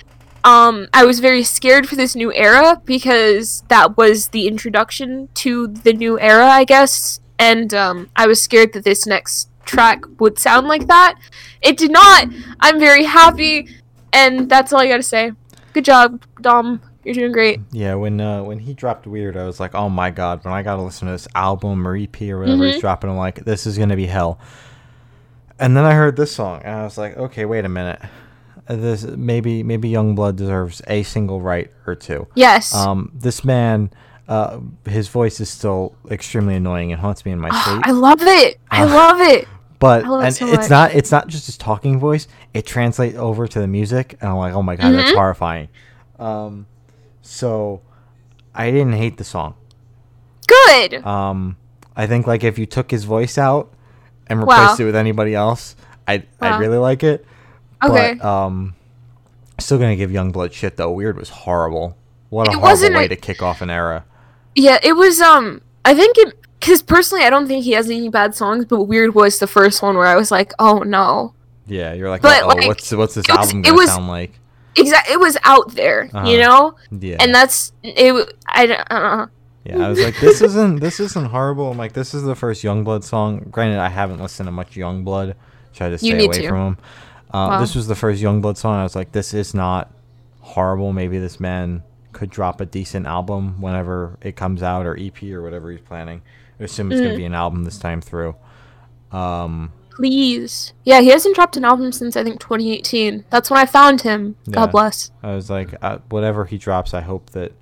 [0.43, 5.67] Um, I was very scared for this new era because that was the introduction to
[5.67, 7.19] the new era, I guess.
[7.37, 11.15] And um, I was scared that this next track would sound like that.
[11.61, 12.27] It did not.
[12.59, 13.67] I'm very happy,
[14.13, 15.31] and that's all I gotta say.
[15.73, 16.81] Good job, Dom.
[17.03, 17.59] You're doing great.
[17.71, 20.61] Yeah, when uh, when he dropped Weird, I was like, oh my god, when I
[20.61, 22.73] gotta listen to this album or EP or whatever Mhm.
[22.73, 24.39] he's dropping, I'm like, this is gonna be hell.
[25.59, 28.01] And then I heard this song, and I was like, okay, wait a minute,
[28.67, 32.27] this maybe maybe Yungblud deserves a single right or two.
[32.35, 32.73] Yes.
[32.75, 33.91] Um, this man,
[34.27, 37.81] uh, his voice is still extremely annoying and haunts me in my sleep.
[37.85, 38.59] I love it.
[38.69, 39.47] I Uh, love it.
[39.79, 40.69] but I love it and so it's much.
[40.69, 44.37] not it's not just his talking voice it translates over to the music and i'm
[44.37, 45.15] like oh my god that's Mhm.
[45.15, 45.69] horrifying
[46.19, 46.67] um
[47.23, 47.81] so
[48.53, 49.55] i didn't hate the song
[50.47, 51.03] Good.
[51.05, 51.57] um
[51.95, 53.73] i think like if you took his voice out
[54.27, 54.61] and Wow.
[54.61, 55.75] replaced it with anybody else
[56.07, 56.51] i'd Wow.
[56.55, 57.25] i'd really like it
[57.83, 58.13] Okay.
[58.15, 58.75] but um
[59.59, 61.95] still gonna give Yungblud shit though weird was horrible
[62.29, 64.05] what a It horrible way a- to kick off an era
[64.53, 65.21] yeah, it was.
[65.21, 68.83] Um, I think it because personally, I don't think he has any bad songs, but
[68.83, 71.33] Weird was the first one where I was like, oh no.
[71.67, 74.07] yeah you're like But, oh like, what's what's this was- album it gonna was- sound
[74.09, 74.37] like
[74.75, 75.13] Exactly.
[75.13, 76.27] It was out there, Uh-huh.
[76.29, 78.33] you know, yeah and that's it.
[78.47, 78.91] I don't.
[78.91, 79.27] Uh,
[79.63, 81.71] Yeah, I was like, this isn't this isn't horrible.
[81.71, 83.47] I'm like, this is the first Yungblud song.
[83.51, 85.35] Granted, I haven't listened to much Yungblud.
[85.73, 86.49] Try to You stay need away to.
[86.49, 86.77] from him.
[87.33, 87.59] Uh, Wow.
[87.61, 88.75] This was the first Yungblud song.
[88.75, 89.91] I was like, this is not
[90.41, 90.91] horrible.
[90.93, 95.41] Maybe this man could drop a decent album whenever it comes out, or EP, or
[95.41, 96.21] whatever he's planning.
[96.59, 97.15] I assume it's Mm.
[97.17, 98.35] be an album this time through.
[99.11, 100.73] Um, please.
[100.83, 103.25] Yeah, he hasn't dropped an album since I think 2018.
[103.29, 104.35] That's when I found him.
[104.45, 104.53] Yeah.
[104.55, 105.11] God bless.
[105.23, 107.53] I was like, uh, whatever he drops, I hope that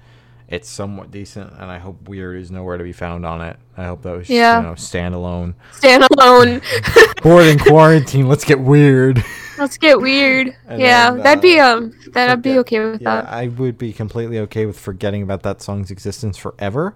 [0.48, 3.58] it's somewhat decent, and I hope Weird is nowhere to be found on it.
[3.78, 4.58] I hope that was Yeah.
[4.58, 5.54] you know standalone.
[5.74, 6.62] Stand alone.
[7.22, 8.28] Bored in quarantine.
[8.28, 9.24] Let's get weird.
[9.60, 10.56] Let's get weird.
[10.68, 13.32] And yeah, then, that'd be uh, um, that'd be okay with Yeah, that.
[13.34, 16.96] I would be completely okay with forgetting about that song's existence forever.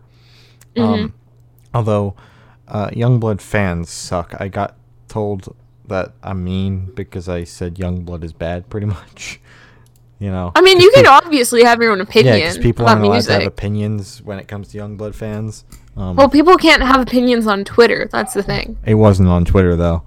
[0.76, 0.94] Mm-hmm.
[0.94, 1.14] Um,
[1.74, 2.16] although
[2.68, 4.34] uh, Yungblud fans suck.
[4.40, 4.76] I got
[5.08, 5.56] told
[5.88, 9.40] that I'm mean because I said Yungblud is bad, pretty much.
[10.20, 10.52] You know.
[10.56, 13.34] I mean, you can obviously have your own yeah, opinion because people aren't allowed to
[13.34, 15.66] have opinions when it comes to Yungblud fans.
[15.98, 18.08] Um, Well, people can't have opinions on Twitter.
[18.12, 18.78] That's the thing.
[18.86, 20.04] it wasn't on Twitter though.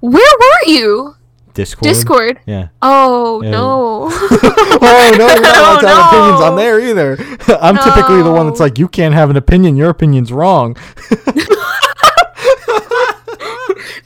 [0.00, 1.16] Where were you?
[1.58, 1.82] Discord.
[1.82, 2.40] Discord.
[2.46, 2.68] Yeah.
[2.80, 3.50] Oh Yeah.
[3.50, 4.08] no.
[4.12, 6.56] oh no, you're not allowed to have opinions on no.
[6.56, 7.16] there either.
[7.60, 9.76] I'm typically the one that's like, you can't have an opinion.
[9.76, 10.76] Your opinion's wrong.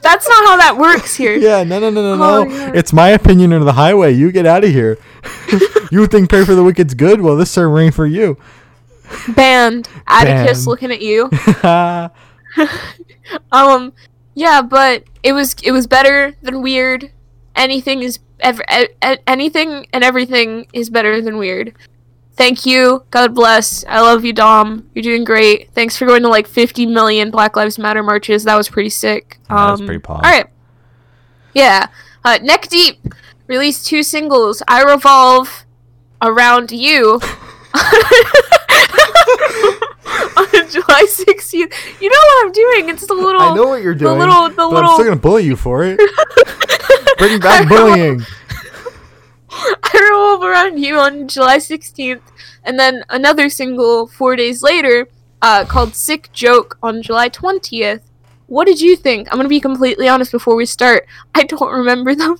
[0.01, 1.35] That's not how that works here.
[1.37, 2.49] yeah, no, no, no, no, Oh, no.
[2.55, 2.71] yeah.
[2.75, 4.11] It's my opinion or the highway.
[4.13, 4.97] You get out of here.
[5.91, 7.21] you think pray for the wicked's good?
[7.21, 8.37] Well, this sermon ain't for you.
[9.29, 9.87] Banned.
[10.07, 10.67] Atticus Banned.
[10.67, 11.29] looking at you.
[13.51, 13.93] Um,
[14.35, 17.09] yeah, but it was it was better than weird.
[17.55, 18.63] Anything is ever
[19.27, 21.73] anything and everything is better than weird.
[22.35, 23.03] Thank you.
[23.11, 23.85] God bless.
[23.85, 24.89] I love you, Dom.
[24.95, 25.71] You're doing great.
[25.73, 28.43] Thanks for going to like 50 million Black Lives Matter marches.
[28.43, 29.37] That was pretty sick.
[29.49, 30.15] Um, that was pretty pog.
[30.15, 30.47] All right.
[31.53, 31.87] Yeah.
[32.25, 33.13] Uh, Neck Deep
[33.45, 34.63] released two singles.
[34.67, 35.65] I revolve
[36.21, 37.21] around you.
[40.37, 42.01] On July 16th.
[42.01, 42.89] You know what I'm doing?
[42.89, 43.41] It's the little.
[43.41, 44.17] I know what you're doing.
[44.19, 45.99] little- the but I'm still gonna bully you for it.
[47.17, 48.21] Bring back bullying.
[49.49, 52.21] I revolve around you on July 16th,
[52.63, 55.07] and then another single four days later,
[55.41, 58.01] uh, called "Sick Joke" on July 20th.
[58.47, 59.27] What did you think?
[59.31, 61.05] I'm gonna be completely honest before we start.
[61.35, 62.37] I don't remember them.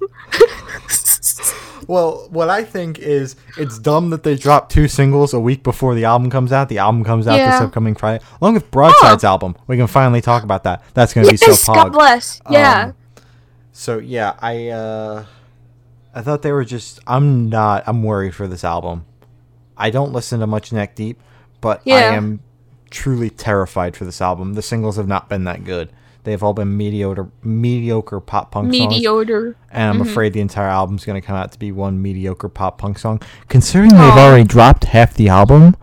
[1.87, 5.95] Well, what I think is it's dumb that they drop two singles a week before
[5.95, 6.69] the album comes out.
[6.69, 9.55] The album comes out this upcoming Friday, along with Broadside's album.
[9.67, 10.83] We can finally talk about that.
[10.93, 11.93] That's gonna be so yes, God pog.
[11.93, 12.41] bless.
[12.49, 12.83] Yeah.
[12.83, 12.95] Um,
[13.71, 15.25] so yeah, I uh,
[16.13, 16.99] I thought they were just.
[17.07, 17.83] I'm not.
[17.87, 19.05] I'm worried for this album.
[19.75, 21.19] I don't listen to much Neck Deep,
[21.59, 22.41] but I am
[22.91, 24.53] truly terrified for this album.
[24.53, 25.91] The singles have not been that good.
[26.23, 29.55] They've all been mediocre, mediocre pop punk songs, Mediocre.
[29.71, 30.09] and I'm Mhm.
[30.09, 33.21] afraid the entire album's going to come out to be one mediocre pop punk song.
[33.49, 35.75] Considering they've already dropped half the album,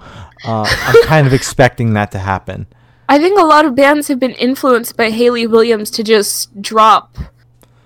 [0.47, 2.67] uh, I'm kind of expecting that to happen.
[3.09, 7.17] I think a lot of bands have been influenced by Hayley Williams to just drop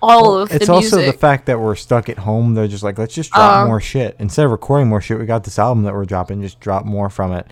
[0.01, 1.13] all of it's the also music.
[1.15, 2.53] the fact that we're stuck at home.
[2.53, 3.65] They're just like, let's just drop Uh.
[3.65, 5.17] more shit instead of recording more shit.
[5.19, 7.47] We got this album that we're dropping, just drop more from it.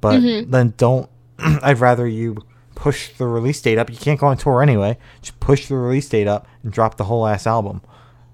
[0.00, 0.50] But Mhm.
[0.50, 1.08] then don't.
[1.38, 2.36] I'd rather you
[2.82, 3.88] push the release date up.
[3.90, 4.98] You can't go on tour anyway.
[5.20, 7.80] Just push the release date up and drop the whole ass album,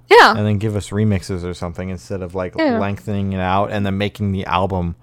[0.09, 0.31] yeah.
[0.37, 2.79] and then give us remixes or something instead of like Yeah.
[2.79, 4.97] lengthening it out and then making the album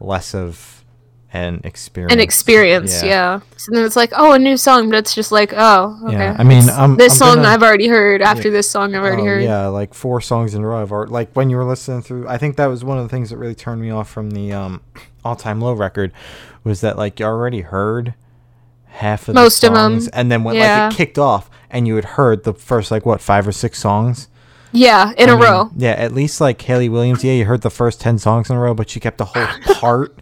[0.00, 0.82] less of
[1.32, 2.12] an experience.
[2.14, 3.40] An experience, yeah.
[3.58, 6.14] So then it's like, oh, a new song, but it's just like, oh, okay.
[6.16, 8.22] Yeah, I mean, I'm- this I'm song gonna- I've already heard.
[8.22, 8.54] After Yeah.
[8.54, 9.42] this song, I've already Oh, heard.
[9.44, 10.84] Yeah, like four songs in a row.
[10.90, 13.28] Already, like when you were listening through, I think that was one of the things
[13.30, 14.80] that really turned me off from the um,
[15.24, 16.12] All Time Low record,
[16.64, 18.14] was that like you already heard
[18.90, 20.84] half of Most the of 'em, songs, and then when yeah.
[20.86, 23.78] like it kicked off, and you had heard the first like what five or six
[23.78, 24.28] songs
[24.72, 25.70] Yeah, in I a mean, row.
[25.76, 27.24] Yeah, at least like Hayley Williams.
[27.24, 29.46] Yeah, you heard the first ten songs in a row, but she kept a whole
[29.74, 30.16] part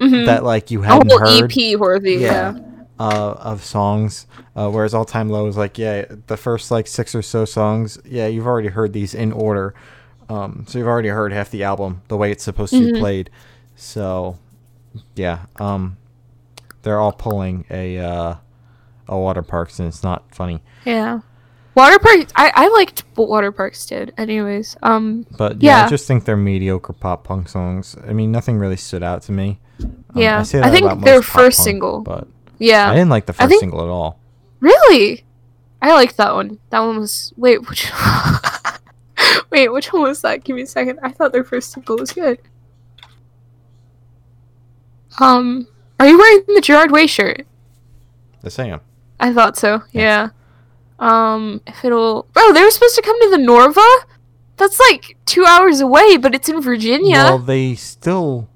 [0.00, 0.26] Mhm.
[0.26, 1.52] that like you A hadn't whole heard.
[1.56, 2.14] EP worthy.
[2.16, 2.54] Yeah.
[3.00, 4.26] uh, of songs.
[4.54, 7.98] Uh, whereas All Time Low is like, yeah, the first like six or so songs,
[8.04, 9.74] yeah, you've already heard these in order.
[10.28, 12.92] Um, so you've already heard half the album the way it's supposed to Mhm.
[12.94, 13.30] be played.
[13.74, 14.36] So,
[15.16, 15.96] yeah, um,
[16.84, 18.36] they're all pulling a uh,
[19.08, 20.62] a Waterparks, and it's not funny.
[20.84, 21.20] Yeah.
[21.76, 22.30] Waterparks.
[22.36, 24.14] I I liked what Waterparks did.
[24.16, 27.96] Anyways, um, But yeah, I just think they're mediocre pop punk songs.
[28.06, 29.58] I mean, nothing really stood out to me.
[29.82, 32.88] Um, Yeah, say I think their first punk, single- but yeah.
[32.88, 34.20] I didn't like the first think- single at all.
[34.60, 35.24] Really?
[35.82, 36.60] I liked that one.
[36.70, 37.90] That one was wait, which
[39.50, 40.44] Wait, which one was that?
[40.44, 40.98] Give me a second.
[41.02, 42.38] I thought their first single was good.
[45.20, 45.66] Um,
[46.00, 47.46] are you wearing the Gerard Way shirt?
[48.42, 48.80] The Sam.
[49.20, 49.82] I thought so.
[49.92, 50.02] Yes.
[50.02, 50.28] Yeah.
[50.98, 54.04] Um, if it'll Bro, they were supposed to come to the Norva?
[54.56, 57.14] That's like 2 hours away, but it's in Virginia.
[57.16, 58.48] Well, they still.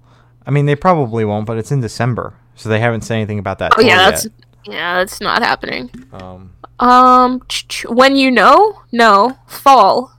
[0.46, 3.58] I mean, they probably won't, but it's in December, so they haven't said anything about
[3.58, 3.72] that.
[3.76, 4.26] oh yeah, that's
[4.64, 5.90] yeah, that's not happening.
[6.12, 8.82] Um, Um, ch- ch- when you know?
[8.92, 10.12] No, fall.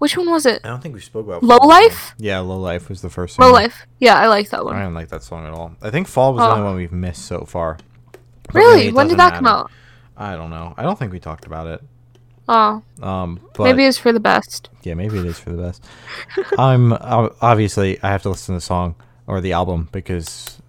[0.00, 0.60] Which one was it?
[0.64, 2.14] I don't think we spoke about Low Life?
[2.18, 3.38] Yeah, Low Life was the first.
[3.38, 3.52] Low.
[3.52, 3.86] Life.
[3.98, 4.74] Yeah, I like that one.
[4.74, 4.86] I one.
[4.86, 5.72] didn't like that song at all.
[5.82, 6.52] I think Fall was the Oh.
[6.52, 7.76] only one we've missed so far.
[8.44, 8.76] But Really?
[8.86, 9.70] maybe When did doesn't that come out?
[10.16, 10.72] I don't know.
[10.76, 11.82] I don't think we talked about it.
[12.48, 14.70] Oh, Um, but maybe it's for the best.
[14.82, 15.84] yeah, maybe it is for the best.
[16.58, 18.96] I'm uh, obviously I have to listen to the song
[19.26, 20.60] or the album because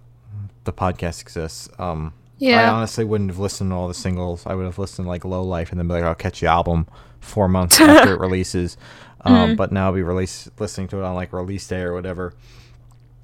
[0.64, 1.68] the podcast exists.
[1.78, 4.44] Um, I honestly wouldn't have listened to all the singles.
[4.46, 6.48] I would have listened to like Low Life and then be like, I'll catch the
[6.48, 6.86] album
[7.20, 8.76] four months after it releases.
[9.24, 9.56] Um, Mhm.
[9.56, 12.34] But now I'll be release listening to it on like release day or whatever.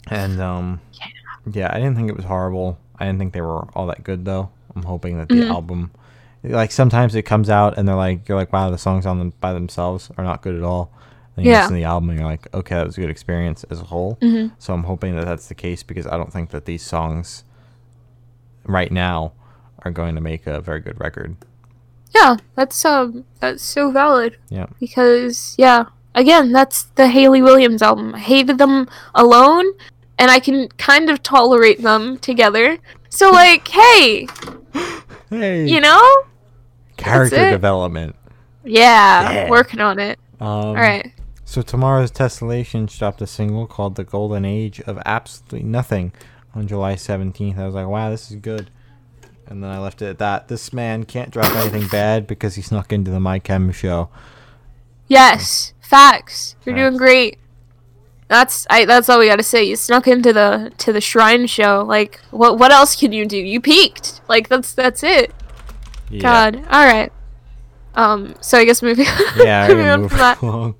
[0.08, 0.80] And um,
[1.50, 2.78] yeah, I didn't think it was horrible.
[2.98, 4.50] I didn't think they were all that good though.
[4.76, 5.50] I'm hoping that the Mhm.
[5.50, 5.90] album,
[6.44, 9.32] like sometimes it comes out and they're like, you're like, wow, the songs on them
[9.40, 10.92] by themselves are not good at all.
[11.34, 11.58] Then you Yeah.
[11.62, 13.84] listen to the album and you're like, okay, that was a good experience as a
[13.84, 14.18] whole.
[14.22, 14.52] Mhm.
[14.58, 17.44] So I'm hoping that that's the case because I don't think that these songs
[18.64, 19.32] right now
[19.84, 21.36] are going to make a very good record.
[22.14, 24.66] Yeah, that's um that's so valid Yeah.
[24.80, 28.14] because yeah, again, that's the Hayley Williams album.
[28.14, 29.66] I hated them alone
[30.18, 32.78] and I can kind of tolerate them together.
[33.10, 34.26] So like, hey,
[35.30, 35.66] Hey.
[35.66, 36.02] you know?
[36.96, 38.16] character development.
[38.64, 39.50] Yeah, Yeah.
[39.50, 40.18] working on it.
[40.40, 41.12] Um, All right.
[41.44, 46.12] So tomorrow's Tessellations dropped a single called "The Golden Age of Absolutely Nothing"
[46.54, 47.58] on July 17th.
[47.58, 48.70] I was like, "Wow, this is good,"
[49.48, 50.48] and then I left it at that.
[50.48, 54.08] This man can't drop anything bad because he snuck into the My Chem show.
[55.06, 56.54] Yes, facts.
[56.64, 56.82] You're Facts.
[56.82, 57.38] doing great.
[58.28, 58.84] That's I.
[58.84, 59.64] That's all we gotta say.
[59.64, 61.82] You snuck into the to the shrine show.
[61.86, 62.58] Like, what?
[62.58, 63.38] What else can you do?
[63.38, 64.20] You peaked.
[64.28, 65.34] Like that's that's it.
[66.10, 66.20] Yeah.
[66.20, 66.56] God.
[66.70, 67.10] All right.
[67.94, 68.34] Um.
[68.42, 69.06] So I guess moving.
[69.36, 70.40] Yeah, moving on move from that.
[70.42, 70.74] along.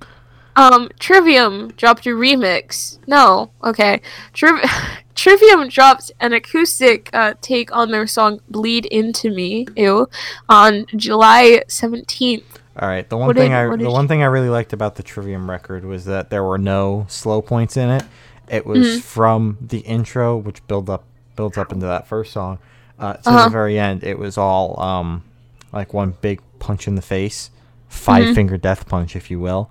[0.57, 0.91] Um.
[1.01, 2.99] Trivium dropped a remix.
[3.07, 3.51] No.
[3.65, 4.03] Okay.
[4.35, 4.61] Triv-
[5.19, 10.09] Trivium dropped an acoustic uh, take on their song "Bleed Into Me." Ew.
[10.49, 12.61] On July seventeenth.
[12.79, 13.09] All right.
[13.09, 15.03] The one What thing did- I the one you- thing I really liked about the
[15.03, 18.05] Trivium record was that there were no slow points in it.
[18.49, 19.03] It was Mhm.
[19.03, 21.03] from the intro, which build up
[21.35, 22.59] builds up into that first song,
[23.01, 23.45] uh, to Uh-huh.
[23.45, 24.05] the very end.
[24.05, 25.25] It was all um,
[25.73, 27.51] like one big punch in the face,
[27.89, 28.35] five Mhm.
[28.37, 29.69] finger death punch, if you will.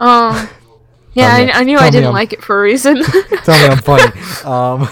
[0.00, 0.48] Um.
[1.14, 3.02] Yeah, me- I, I knew I didn't I'm- like it for a reason.
[3.44, 4.12] Tell me I'm funny.
[4.44, 4.88] Um,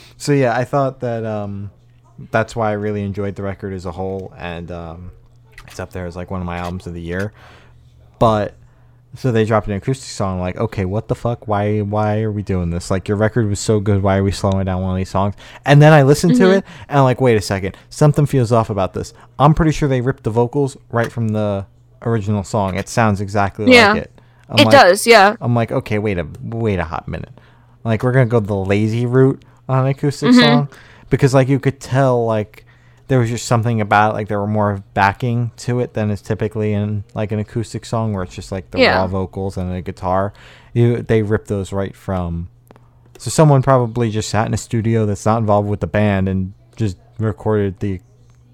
[0.16, 1.70] so yeah, I thought that um,
[2.30, 5.10] that's why I really enjoyed the record as a whole, and um,
[5.66, 7.32] it's up there as like one of my albums of the year.
[8.18, 8.54] But
[9.14, 11.46] so they dropped an acoustic song, like, okay, what the fuck?
[11.48, 12.90] Why why are we doing this?
[12.90, 15.34] Like your record was so good, why are we slowing down one of these songs?
[15.66, 16.58] And then I listened to Mhm.
[16.58, 19.12] it, and I'm like, wait a second, something feels off about this.
[19.38, 21.66] I'm pretty sure they ripped the vocals right from the
[22.02, 22.76] original song.
[22.76, 23.92] It sounds exactly Yeah.
[23.92, 24.12] like it.
[24.48, 25.36] I'm it like, does, yeah.
[25.40, 27.32] I'm like, okay, wait a wait a hot minute.
[27.84, 30.40] Like we're gonna go the lazy route on an acoustic Mhm.
[30.40, 30.68] song
[31.10, 32.64] because like you could tell like
[33.08, 36.22] there was just something about it, like there were more backing to it than is
[36.22, 38.96] typically in like an acoustic song where it's just like the Yeah.
[38.98, 40.32] raw vocals and a guitar.
[40.72, 42.48] You they ripped those right from.
[43.18, 46.54] So someone probably just sat in a studio that's not involved with the band and
[46.76, 48.00] just recorded the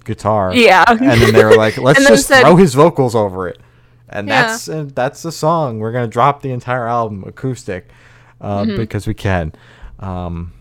[0.04, 0.52] guitar.
[0.54, 0.84] Yeah.
[0.88, 3.58] And then they were like, let's just said- throw his vocals over it.
[4.10, 4.42] And Yeah.
[4.46, 5.78] that's and that's the song.
[5.80, 7.88] We're gonna drop the entire album acoustic
[8.40, 8.76] uh, Mhm.
[8.76, 9.52] because we can.
[10.00, 10.52] Um,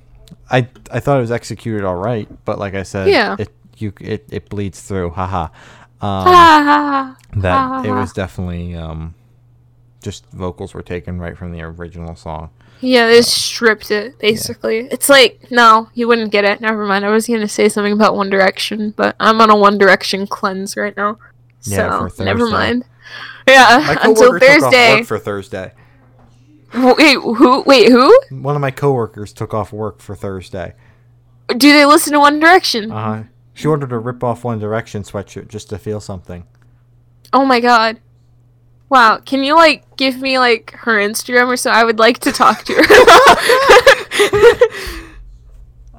[0.52, 3.36] I I thought it was executed all right, but like I said, Yeah.
[3.40, 5.12] it you it, it bleeds through.
[5.12, 5.48] Haha.
[6.02, 6.26] Um,
[7.42, 9.14] that it was definitely um,
[10.04, 12.50] just vocals were taken right from the original song.
[12.82, 14.88] Yeah, they stripped it basically.
[14.92, 16.62] It's like no, you wouldn't get it.
[16.62, 17.06] Never mind.
[17.06, 20.78] I was gonna say something about One Direction, but I'm on a One Direction cleanse
[20.78, 21.18] right now.
[21.64, 22.86] Yeah, So never mind.
[23.48, 24.96] Yeah, until coworker took off Thursday.
[24.98, 25.72] work for Thursday.
[26.74, 27.62] Wait, who?
[27.64, 28.20] Wait, who?
[28.30, 30.74] One of my coworkers took off work for Thursday.
[31.48, 32.92] Do they listen to One Direction?
[32.92, 33.24] Uh huh.
[33.54, 36.46] She ordered a rip off One Direction sweatshirt just to feel something.
[37.34, 38.00] Oh my god.
[38.90, 41.72] Wow, can you like give me like her Instagram or so?
[41.72, 42.84] I would like to talk to her.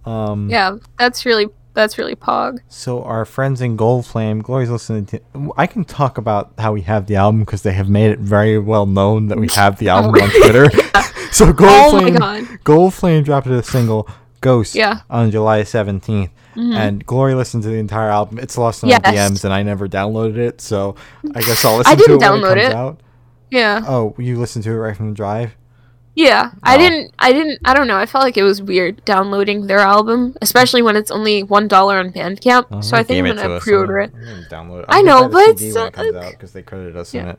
[0.09, 1.49] Um, yeah, that's really
[1.79, 2.59] that's really pog.
[2.68, 5.20] So our friends in Gold Flame, Glory's listening to.
[5.57, 8.59] I can talk about how we have the album because they have made it very
[8.59, 10.66] well known that we have the album on Twitter.
[11.33, 12.59] so Gold Oh my Flame.
[12.64, 14.09] Gold Flame dropped a single
[14.41, 15.01] "Ghost" Yeah.
[15.09, 16.74] on July seventeenth, Mhm.
[16.74, 18.39] and Glory listened to the entire album.
[18.39, 19.01] It's lost in Yes.
[19.05, 20.97] my DMs, and I never downloaded it, so
[21.35, 22.72] I guess I'll listen I to it didn't when it download comes it.
[22.74, 23.01] out.
[23.51, 23.83] Yeah.
[23.87, 25.57] Oh, you listened to it right from the drive?
[26.19, 26.51] Yeah.
[26.64, 26.79] I Oh.
[26.79, 27.97] didn't I didn't I don't know.
[27.97, 32.12] I felt like it was weird downloading their album, especially when it's only $1 on
[32.12, 32.66] Bandcamp.
[32.73, 34.14] Oh, so I think gave I'm going to to pre-order I'm it.
[34.29, 34.87] I'm download it.
[34.89, 36.62] I know, gonna buy the but CD it's, when it comes uh, out because they
[36.62, 37.39] credited us in it.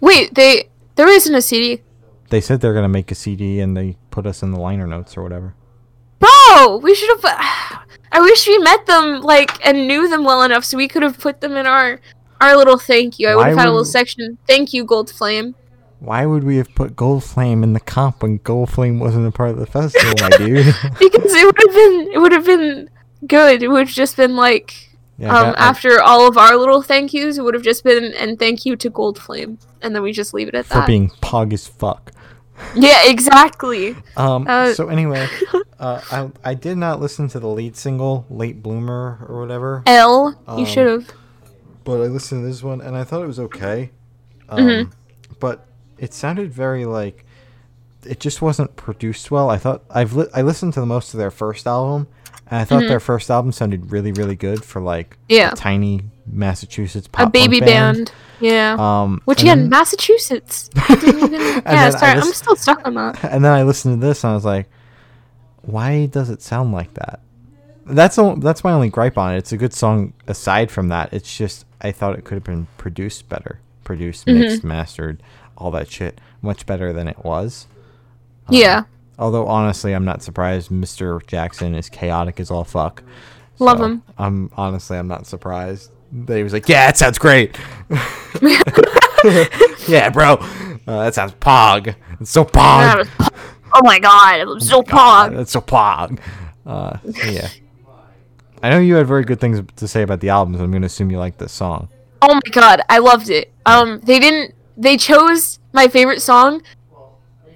[0.00, 1.82] Wait, they there isn't a CD.
[2.30, 5.14] They said they're gonna make a CD and they put us in the liner notes
[5.18, 5.54] or whatever.
[6.20, 7.22] Bro, we should have
[8.12, 11.18] I wish we met them like and knew them well enough so we could have
[11.18, 12.00] put them in our
[12.40, 13.28] our little thank you.
[13.28, 14.38] I would Why have had a little section.
[14.46, 15.54] Thank you, Gold Flame.
[16.04, 19.30] Why would we have put Gold Flame in the comp when Gold Flame wasn't a
[19.30, 20.66] part of the festival, my dude?
[20.98, 22.90] Because it would have been it would have been
[23.26, 23.62] good.
[23.62, 26.82] It would have just been like Yeah, um, got- I- after all of our little
[26.82, 30.02] thank yous, it would have just been and thank you to Gold Flame, and then
[30.02, 30.80] we just leave it at for that.
[30.82, 32.10] For being pog as fuck.
[32.74, 33.94] yeah, exactly.
[34.16, 34.46] Um.
[34.48, 35.26] Uh, so anyway,
[35.80, 40.34] uh, I I did not listen to the lead single "Late Bloomer" or whatever, L,
[40.48, 41.10] Um, you should have.
[41.84, 43.90] but I listened to this one and I thought it was okay.
[44.48, 44.92] Um, Mhm.
[45.40, 45.66] But
[46.02, 47.24] it sounded very like
[48.04, 49.48] it just wasn't produced well.
[49.48, 52.08] I thought I've li- I listened to the most of their first album,
[52.50, 55.50] And I thought their first album sounded really, really good for like a Yeah.
[55.50, 58.12] tiny Massachusetts pop a baby punk band.
[58.40, 58.76] Yeah.
[58.78, 60.68] Um, Which again, then- Massachusetts.
[60.90, 63.22] Even, yeah, sorry, I'm still stuck on that.
[63.32, 64.68] and then I listened to this and I was like,
[65.62, 67.20] why does it sound like that?
[67.86, 69.38] That's all, that's my only gripe on it.
[69.38, 71.12] It's a good song aside from that.
[71.12, 74.40] It's just I thought it could have been produced better, produced, Mm-hmm.
[74.40, 75.22] mixed, mastered,
[75.62, 77.66] all that shit, much better than it was.
[78.48, 78.84] Um, yeah.
[79.18, 80.70] Although honestly, I'm not surprised.
[80.70, 81.24] Mr.
[81.26, 83.02] Jackson is chaotic as all fuck.
[83.58, 84.02] Love him.
[84.18, 87.56] I'm honestly, I'm not surprised that he was like, "Yeah, it sounds great."
[89.86, 91.94] yeah, bro, uh, that sounds pog.
[92.20, 93.08] It's so pog.
[93.72, 95.38] oh my god, it was so pog.
[95.38, 96.18] It's so pog.
[96.66, 97.48] Uh, so yeah.
[98.62, 100.60] I know you had very good things to say about the albums.
[100.60, 101.88] I'm gonna assume you like this song.
[102.22, 103.52] Oh my god, I loved it.
[103.66, 104.54] Um, they didn't.
[104.76, 106.62] They chose my favorite song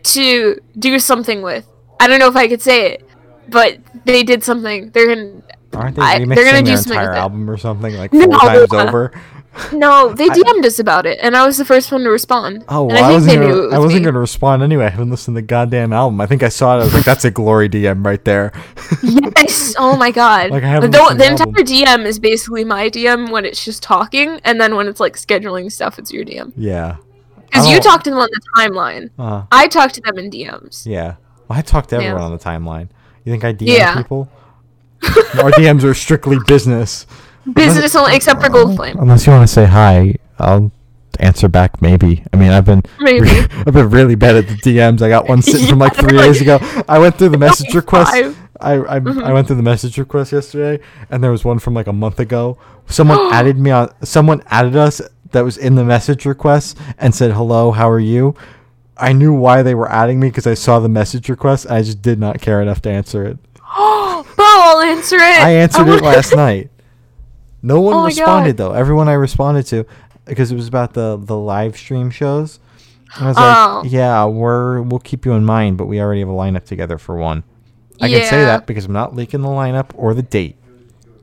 [0.04, 1.66] to do something with.
[2.00, 3.08] I don't know if I could say it,
[3.48, 4.90] but they did something.
[4.90, 5.42] They're gonna.
[5.74, 8.26] Aren't they I- remixing they're gonna do their entire album or something like No.
[8.26, 9.12] four times over?
[9.72, 12.62] No, they DM'd us about it, and I was the first one to respond.
[12.68, 14.04] Oh, and well, I, think wasn't gonna, it I was wasn't me.
[14.04, 14.84] gonna respond anyway.
[14.84, 16.20] I haven't listened to the goddamn album.
[16.20, 16.80] I think I saw it.
[16.82, 18.52] I was like, "That's a glory DM right there."
[19.02, 19.74] Yes.
[19.78, 20.50] Oh my god.
[20.50, 23.82] Like, I haven't the, the the entire DM is basically my DM when it's just
[23.82, 26.52] talking, and then when it's like scheduling stuff, it's your DM.
[26.56, 26.96] yeah.
[27.46, 29.10] Because you don't- to them on the timeline.
[29.18, 30.86] Uh, I talked to them in DMs.
[30.86, 31.14] yeah.
[31.48, 32.02] Well, I talked to Yeah.
[32.02, 32.88] everyone on the timeline.
[33.24, 33.96] You think I DM Yeah.
[33.96, 34.28] people?
[35.42, 37.06] Our DMs are strictly business.
[37.54, 38.98] Business only, except for Gold Flame.
[38.98, 40.72] Unless you want to say hi, I'll
[41.20, 41.80] answer back.
[41.80, 42.24] Maybe.
[42.32, 43.28] I mean, I've been Maybe.
[43.66, 45.02] I've been really bad at the DMs.
[45.02, 46.58] I got one sitting from like Yeah, three like- days ago.
[46.88, 48.10] I went through the message request.
[48.10, 48.36] five.
[48.58, 51.86] I I, I went through the message request yesterday, and there was one from like
[51.86, 52.58] a month ago.
[52.86, 53.92] Someone added me on.
[54.02, 55.00] Someone added us
[55.36, 58.34] that was in the message request and said, "Hello, how are you?"
[58.96, 61.66] I knew why they were adding me because I saw the message request.
[61.70, 63.38] I just did not care enough to answer it.
[63.76, 65.20] Oh, bro, I'll answer it.
[65.42, 66.70] I answered it last night.
[67.62, 68.72] No one Oh responded though.
[68.72, 69.84] Everyone I responded to,
[70.24, 72.58] because it was about the the live stream shows.
[73.18, 73.80] I was Oh.
[73.84, 76.98] like, yeah, we're we'll keep you in mind, but we already have a lineup together
[76.98, 77.44] for one.
[78.00, 80.56] I can say that because I'm not leaking the lineup or the date.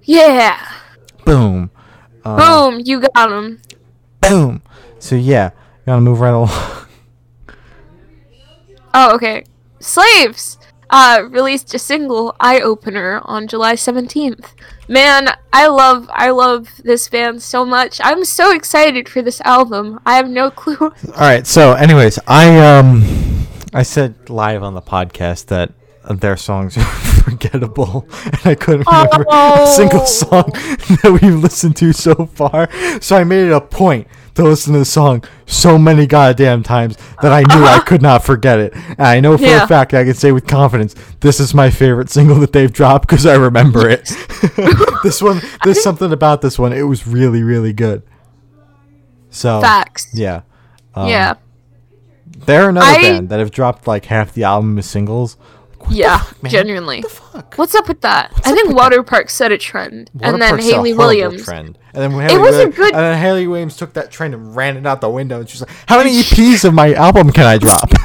[0.04, 0.58] Yeah.
[1.24, 1.70] Boom,
[2.26, 2.38] uh,
[2.70, 3.62] Boom, you got him.
[4.30, 4.62] Boom.
[5.00, 5.52] So yeah,
[5.86, 6.50] gotta move right along.
[8.94, 9.44] Oh, okay.
[9.80, 10.58] Slaves
[10.90, 14.52] uh released a single Eye Opener on July 17th.
[14.88, 18.00] Man, I love I love this band so much.
[18.04, 20.00] I'm so excited for this album.
[20.06, 20.78] I have no clue.
[20.80, 21.48] All right.
[21.48, 23.04] So, anyways, I um,
[23.74, 25.72] I said live on the podcast that
[26.10, 26.76] their songs
[27.24, 30.06] are forgettable, and I couldn't remember a single Oh.
[30.06, 30.44] song
[31.04, 32.70] that we've listened to so far.
[33.02, 36.98] So I made it a point to listen to the song so many goddamn times
[37.22, 38.74] that I knew I could not forget it.
[38.76, 39.64] And I know for Yeah.
[39.64, 43.08] a fact I can say with confidence this is my favorite single that they've dropped
[43.08, 44.06] because I remember it.
[45.04, 46.74] this one, there's something about this one.
[46.74, 48.02] It was really, really good.
[49.30, 50.08] So Facts.
[50.14, 50.42] yeah.
[50.96, 51.36] Um, yeah.
[52.46, 55.38] they're another I- band that have dropped like half the album as singles.
[55.86, 57.02] What Yeah, fuck, genuinely.
[57.02, 57.54] What the fuck?
[57.58, 58.32] What's up with that?
[58.46, 61.44] I think Water Park set a trend, and then Hayley Williams.
[61.44, 61.78] Trend.
[61.94, 64.78] And then Hayley wasn't Williams, good- And then Hayley Williams took that trend and ran
[64.78, 65.40] it out the window.
[65.42, 67.90] And she's like, "How many EPs of my album can I drop?"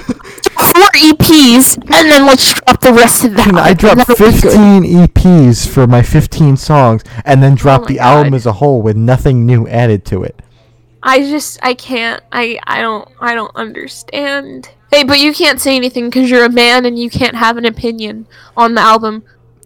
[0.58, 3.54] Four EPs, and then let's drop the rest of that.
[3.54, 8.44] I dropped 15 EPs for my 15 songs, and then dropped Oh the album as
[8.46, 10.40] a whole with nothing new added to it.
[11.02, 14.70] I just I can't I I don't I don't understand.
[14.90, 17.64] Hey, but you can't say anything because you're a man and you can't have an
[17.64, 18.26] opinion
[18.56, 19.22] on the album.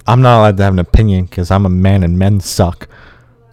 [0.06, 2.88] I'm not allowed to have an opinion because I'm a man and men suck.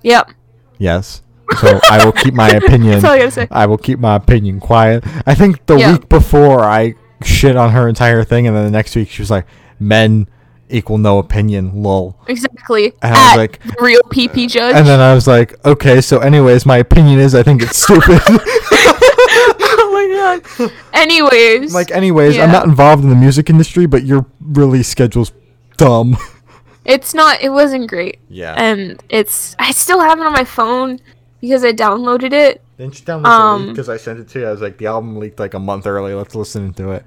[0.03, 0.32] Yep.
[0.80, 1.21] Yes.
[1.59, 2.91] So I will keep my opinion.
[3.01, 3.47] That's all I gotta say.
[3.51, 5.03] I will keep my opinion quiet.
[5.25, 5.91] I think the Yeah.
[5.93, 9.30] week before I shit on her entire thing, and then the next week she was
[9.32, 9.45] like,
[9.80, 10.27] "Men
[10.70, 12.15] equal no opinion." Lol.
[12.28, 12.93] Exactly.
[13.01, 14.76] And I was At like- real PP judge.
[14.76, 18.22] And then I was like, "Okay, so anyways, my opinion is I think it's stupid."
[18.28, 20.72] oh my god.
[20.93, 21.74] Anyways.
[21.74, 25.32] like, anyways, I'm not involved in the music industry, but your release schedule's
[25.78, 26.17] dumb.
[26.86, 28.20] it's not it wasn't great.
[28.30, 28.53] Yeah.
[28.57, 30.99] And it's I still have it on my phone
[31.41, 32.61] because I downloaded it.
[32.78, 34.47] Didn't you download Um, the because I sent it to you?
[34.47, 36.13] I was like, the album leaked like a month early.
[36.13, 37.05] Let's listen to it.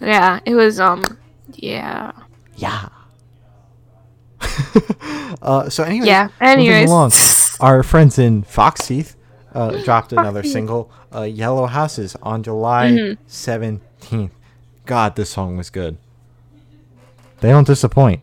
[0.00, 1.02] Yeah, it was um
[1.54, 2.12] yeah.
[2.56, 2.88] Yeah.
[5.42, 6.28] uh, so anyways, Yeah.
[6.40, 6.88] Anyways.
[6.90, 7.12] along,
[7.60, 9.14] our friends in Foxteeth
[9.54, 13.18] uh, dropped another single, uh, "Yellow Houses," on July Mhm.
[13.26, 14.32] seventeenth.
[14.86, 15.96] God, this song was good.
[17.40, 18.20] They don't disappoint.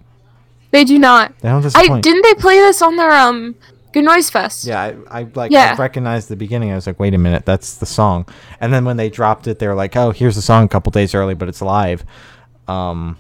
[0.71, 1.33] They do not.
[1.39, 2.03] They don't I disappoint.
[2.03, 3.55] didn't they play this on their um
[3.93, 4.65] Good Noise Fest?
[4.65, 5.73] Yeah, I, I like Yeah.
[5.77, 6.71] I recognized the beginning.
[6.71, 8.25] I was like, wait a minute, that's the song.
[8.61, 10.91] And then when they dropped it, they were like, oh, here's the song a couple
[10.91, 12.05] days early, but it's live.
[12.71, 13.17] Um,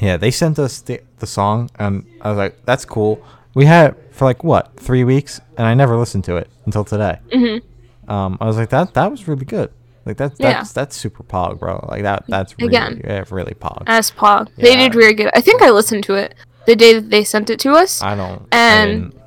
[0.00, 3.22] Yeah, they sent us the, the song, and I was like, "That's cool."
[3.54, 6.84] We had it for like what three weeks, and I never listened to it until
[6.84, 7.18] today.
[7.32, 8.10] Mm-hmm.
[8.10, 9.70] Um, I was like, "That that was really good."
[10.04, 10.52] Like that's Yeah.
[10.54, 11.86] that's that's super pog, bro.
[11.88, 13.00] Like that that's really Again.
[13.04, 13.84] yeah, really pog.
[13.86, 14.48] As Pog.
[14.56, 15.30] They did really good.
[15.34, 16.34] I think I listened to it
[16.66, 18.02] the day that they sent it to us.
[18.02, 18.42] I don't.
[18.52, 19.20] I and- didn't-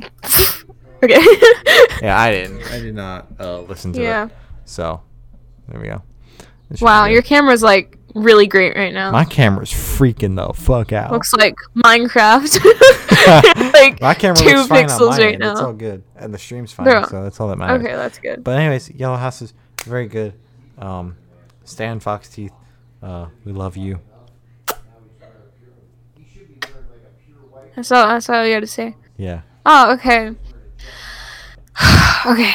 [1.02, 1.20] okay.
[2.02, 2.62] yeah, I didn't.
[2.72, 4.26] I did not uh, listen to yeah.
[4.26, 4.30] it.
[4.64, 5.02] So
[5.68, 6.02] there we go.
[6.80, 9.10] Wow, your camera's like really great right now.
[9.10, 11.12] my camera's freaking the fuck out.
[11.12, 12.64] Looks like Minecraft.
[13.72, 15.42] like my camera two looks fine pixels right end.
[15.44, 17.04] It's all good, and the stream's fine, Yeah.
[17.06, 17.82] so that's all that matters.
[17.82, 18.44] Okay, that's good.
[18.44, 19.54] But anyways, Yellow House is
[19.84, 20.34] very good.
[20.78, 21.16] Um,
[21.64, 22.52] Stan Fox Teeth,
[23.02, 24.00] uh, we love you.
[27.74, 28.08] That's all.
[28.08, 28.96] That's all you got to say.
[29.16, 29.42] Yeah.
[29.64, 30.28] Oh, okay.
[32.26, 32.52] okay.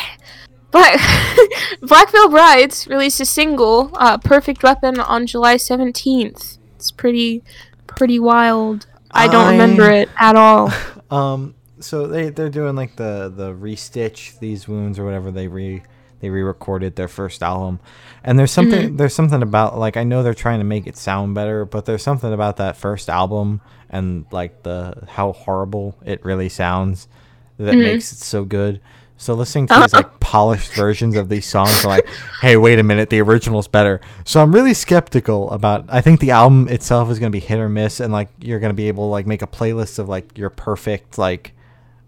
[0.72, 0.99] Black
[1.82, 6.58] Black Veil Brides released a single, uh, "Perfect Weapon," on July seventeenth.
[6.76, 7.44] It's pretty,
[7.88, 8.86] pretty wild.
[9.12, 10.72] I don't remember it at all.
[11.12, 15.84] Um, so they they're doing like the the restitch these wounds or whatever they re
[16.22, 17.80] they re-recorded their first album,
[18.24, 18.98] and there's something Mm-hmm.
[18.98, 22.02] there's something about like I know they're trying to make it sound better, but there's
[22.02, 23.62] something about that first album
[23.92, 27.08] and like the how horrible it really sounds
[27.60, 27.84] that Mhm.
[27.84, 28.82] makes it so good.
[29.18, 32.07] So listening to these like polished versions of these songs, are like,
[32.41, 34.01] hey, wait a minute, the original's better.
[34.26, 35.86] So I'm really skeptical about.
[35.88, 38.74] I think the album itself is gonna be hit or miss, and like you're gonna
[38.74, 41.53] be able to like make a playlist of like your perfect like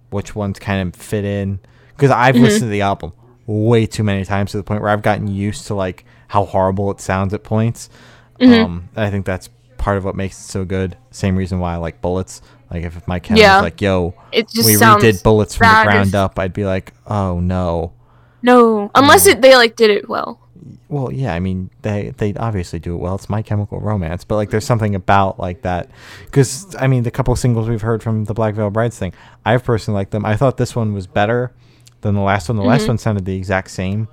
[0.09, 1.59] which ones kind of fit in.
[1.95, 3.13] Because I've listened to the album
[3.47, 6.91] way too many times to the point where I've gotten used to like how horrible
[6.91, 7.89] it sounds at points.
[8.63, 10.97] Um, I think that's part of what makes it so good.
[11.11, 12.41] Same reason why I like Bullets.
[12.71, 13.57] Like if my cat Yeah.
[13.57, 16.65] was like, "Yo, It just we redid Bullets from the ground if- up," I'd be
[16.65, 17.93] like, "Oh no."
[18.41, 20.39] No, unless it they like did it well.
[20.87, 23.15] Well, yeah, I mean they they obviously do it well.
[23.15, 25.89] It's My Chemical Romance, but like there's something about like that
[26.25, 29.13] because I mean the couple singles we've heard from the Black Veil Brides thing,
[29.45, 30.25] I've personally liked them.
[30.25, 31.53] I thought this one was better
[32.01, 32.55] than the last one.
[32.55, 32.89] The last mm-hmm.
[32.91, 34.07] one sounded the exact same.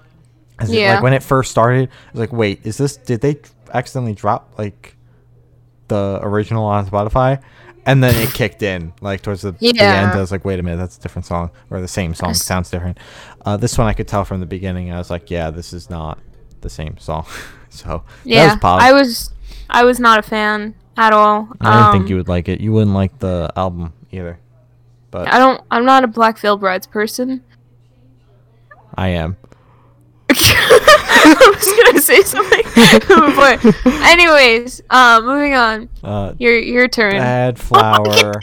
[0.59, 2.97] As it- like when it first started, I was like, wait, is this?
[2.97, 3.37] Did they
[3.73, 4.97] accidentally drop like
[5.89, 7.43] the original on Spotify?
[7.85, 10.13] And then it kicked in like towards the, the end.
[10.13, 12.31] I was like, wait a minute, that's a different song or the same song.
[12.31, 12.45] Yes.
[12.45, 12.99] Sounds different.
[13.45, 14.93] Uh, this one I could tell from the beginning.
[14.93, 16.19] I was like, yeah, this is not
[16.61, 17.27] the same song.
[17.71, 18.83] so Yeah, that was.
[18.83, 19.31] I was,
[19.69, 21.49] I was not a fan at all.
[21.61, 22.61] I didn't think Um, you would like it.
[22.61, 24.39] You wouldn't like the album either,
[25.11, 25.61] but I don't.
[25.71, 27.43] I'm not a Black Veil Brides person.
[28.95, 29.37] I am.
[31.25, 32.63] I was gonna say something,
[33.37, 33.65] but
[34.11, 35.89] anyways, uh, moving on.
[36.03, 37.15] Uh, Your your turn.
[37.15, 38.43] Badflower.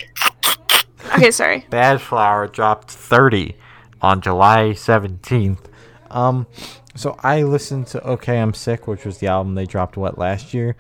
[1.16, 1.66] okay, sorry.
[1.72, 3.56] Badflower dropped 30
[4.02, 5.66] on July 17th.
[6.12, 6.48] Um,
[6.96, 10.54] so I listened to Okay I'm Sick, which was the album they dropped what last
[10.54, 10.76] year,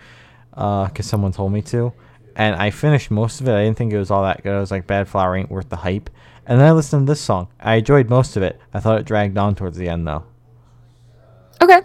[0.53, 1.93] uh, cause someone told me to,
[2.35, 3.53] and I finished most of it.
[3.55, 4.55] I didn't think it was all that good.
[4.55, 6.09] I was like, Badflower ain't worth the hype.
[6.45, 7.47] And then I listened to this song.
[7.59, 8.59] I enjoyed most of it.
[8.73, 10.25] I thought it dragged on towards the end though.
[11.61, 11.81] Okay.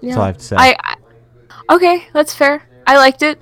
[0.00, 0.16] Yeah.
[0.16, 0.56] all I have to say.
[0.56, 2.62] I, I okay, that's fair.
[2.86, 3.40] I liked it.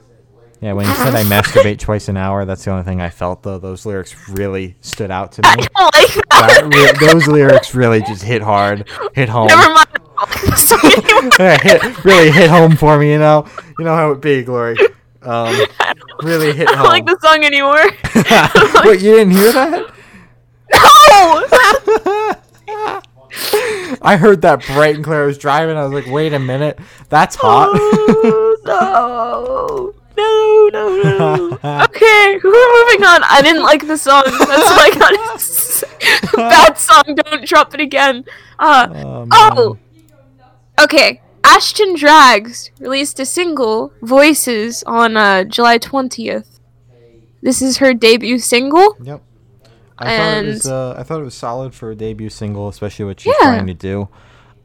[0.60, 3.42] Yeah, when you said I masturbate twice an hour, that's the only thing I felt
[3.42, 3.58] though.
[3.58, 5.48] Those lyrics really stood out to me.
[5.48, 9.48] I don't like That re- those lyrics really just hit hard, hit home.
[9.48, 9.88] Never mind.
[10.16, 11.30] I don't like the song anymore.
[11.38, 13.46] Yeah, hit, really hit home for me, you know.
[13.78, 14.76] You know how it be, Glory.
[15.20, 15.54] Um,
[16.22, 16.78] really hit home.
[16.78, 17.84] I don't like the song anymore.
[18.90, 19.92] Wait, you didn't hear that?
[22.68, 23.02] no.
[24.02, 25.22] I heard that bright and clear.
[25.24, 25.76] I was driving.
[25.76, 26.78] I was like, wait a minute,
[27.08, 27.70] that's hot.
[27.74, 29.94] Oh, no.
[30.16, 31.58] No, no, no.
[31.84, 33.22] Okay, we're moving on.
[33.24, 34.22] I didn't like the song.
[34.26, 36.36] That's all I gotta.
[36.36, 37.02] Bad song.
[37.16, 38.24] Don't drop it again.
[38.58, 39.78] Uh, Oh, oh.
[40.82, 41.20] Okay.
[41.42, 46.58] Ashton Drags released a single, Voices, on uh, July 20th.
[47.42, 48.96] This is her debut single.
[49.02, 49.22] Yep.
[49.98, 50.66] I thought it was.
[50.66, 53.46] Uh, I thought it was solid for a debut single, especially what she's Yeah.
[53.46, 53.54] Mm-hmm.
[53.56, 54.08] trying to do.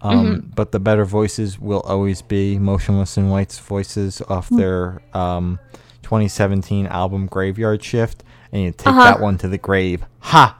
[0.01, 4.57] Um, But the better voices will always be Motionless in White's voices off Mm.
[4.57, 5.59] their um,
[6.03, 9.03] 2017 album Graveyard Shift, and you take Uh-huh.
[9.03, 10.05] that one to the grave.
[10.21, 10.55] Ha!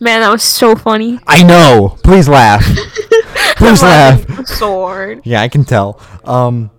[0.00, 1.18] Man, that was so funny.
[1.26, 1.96] I know.
[2.04, 2.64] Please laugh.
[3.56, 4.46] Please laugh.
[4.46, 5.22] Sword.
[5.24, 5.98] Yeah, I can tell.
[6.24, 6.70] Um,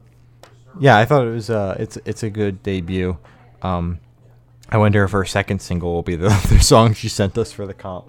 [0.79, 1.49] yeah, I thought it was.
[1.49, 3.17] Uh, it's it's a good debut.
[3.61, 3.99] Um,
[4.69, 7.65] I wonder if her second single will be the other song she sent us for
[7.67, 8.05] the comp.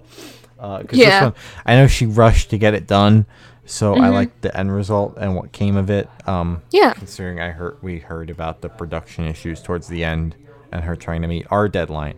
[0.59, 1.23] Uh 'cause Yeah.
[1.25, 1.33] One,
[1.65, 3.25] I know she rushed to get it done,
[3.65, 4.13] so I Mhm.
[4.13, 6.09] like the end result and what came of it.
[6.25, 6.93] Um, Yeah.
[6.93, 10.35] considering I heard we heard about the production issues towards the end
[10.71, 12.15] and her trying to meet our deadline.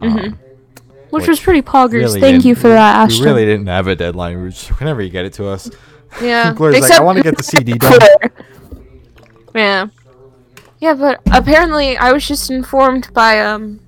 [0.00, 0.14] Um,
[1.10, 1.92] Which Which was pretty poggers.
[2.04, 3.20] really Thank you for that, Ashton.
[3.24, 4.36] We really didn't have a deadline.
[4.36, 5.70] We were just whenever you get it to us.
[6.22, 6.52] Yeah.
[6.56, 7.98] Gloria's like, I want to get the CD done.
[9.54, 9.86] Yeah.
[10.80, 13.80] Yeah, but apparently I was just informed by um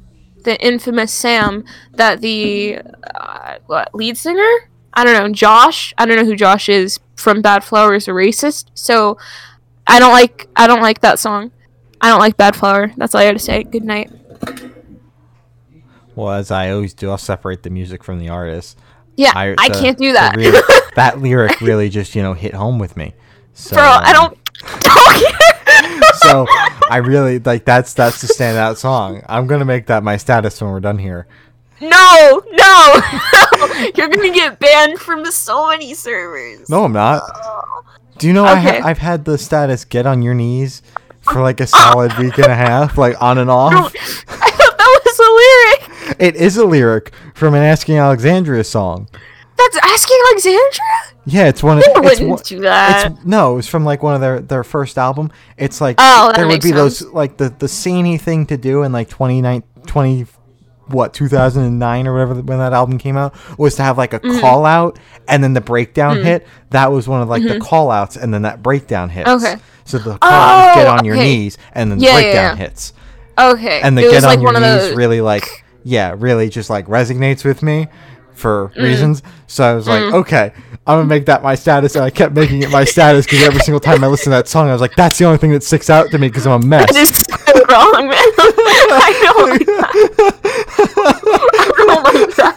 [0.43, 2.81] the infamous Sam that the
[3.15, 4.69] uh, what lead singer?
[4.95, 5.95] I don't know Josh?
[5.99, 9.19] I don't know who Josh is from Badflower is a racist so
[9.87, 11.53] I don't like I don't like that song.
[12.01, 12.95] I don't like Badflower.
[12.97, 13.63] That's all I got to say.
[13.63, 14.11] Good night.
[16.17, 18.79] Well, as I always do, I'll separate the music from the artist.
[19.17, 20.37] yeah I, the- can't do that.
[20.37, 20.61] really-
[20.97, 23.15] that lyric really just you know hit home with me.
[23.53, 24.39] So, bro I um, don't
[24.81, 25.50] don't
[26.23, 26.47] so
[26.91, 29.23] I really like that's that's the standout song.
[29.29, 31.27] I'm gonna make that my status when we're done here.
[31.81, 33.01] no no
[33.97, 37.23] you're gonna get banned from so many servers No, I'm not.
[38.19, 40.83] Do you know I ha- I've had the status get on your knees
[41.23, 41.93] for like a oh.
[41.93, 43.95] solid week and a half, like on and off.
[44.29, 46.21] I thought that was a lyric.
[46.21, 49.09] It is a lyric from an Asking Alexandria song.
[49.73, 50.85] That's asking Alexandra.
[51.27, 53.13] Yeah, it's one of They it's wouldn't one, do that.
[53.13, 55.31] It's, no, it's from like one of their their first album.
[55.57, 58.93] It's like Oh, there would be those like the the samey thing to do in
[58.93, 60.27] like 29 20
[60.89, 64.41] what 2009 or whatever when that album came out was to have like a Mm-hmm.
[64.41, 64.99] call out
[65.29, 66.47] and then the breakdown hit.
[66.71, 69.29] That was one of like the call outs and then that breakdown hits.
[69.29, 69.45] Mm-hmm.
[69.57, 69.63] Okay.
[69.85, 71.25] So the call out is get Oh, on your okay.
[71.25, 72.65] knees and then the Yeah, yeah, breakdown yeah.
[72.65, 72.93] hits.
[73.39, 73.81] Okay.
[73.83, 74.97] And the it get on like your knees those.
[74.97, 77.87] really like yeah, really just like resonates with me
[78.41, 78.83] for Mm.
[78.83, 79.23] reasons.
[79.47, 80.53] So I was like, okay,
[80.87, 83.61] I'm gonna make that my status, and I kept making it my status because every
[83.61, 85.63] single time I listened to that song, I was like, that's the only thing that
[85.63, 86.93] sticks out to me because I'm a mess.
[86.93, 88.17] That is so wrong, man.
[88.93, 91.01] I don't like that.
[91.79, 92.57] I don't like that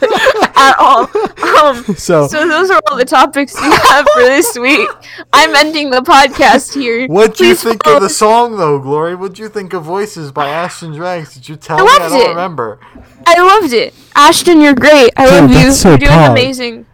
[0.73, 1.09] at all.
[1.63, 4.89] Um, So, so those are all the topics we have for this week.
[5.31, 7.07] I'm ending the podcast here.
[7.07, 9.15] What do you think follow- of the song though, Glory?
[9.15, 11.35] What do you think of Voices by Ashton Drags?
[11.35, 11.89] Did you tell I me?
[11.91, 12.27] I don't it.
[12.29, 12.79] remember.
[13.25, 13.93] I loved it.
[14.15, 15.11] Ashton, you're great.
[15.15, 15.71] I Dude, love you.
[15.71, 16.31] so you're doing proud.
[16.31, 16.85] amazing.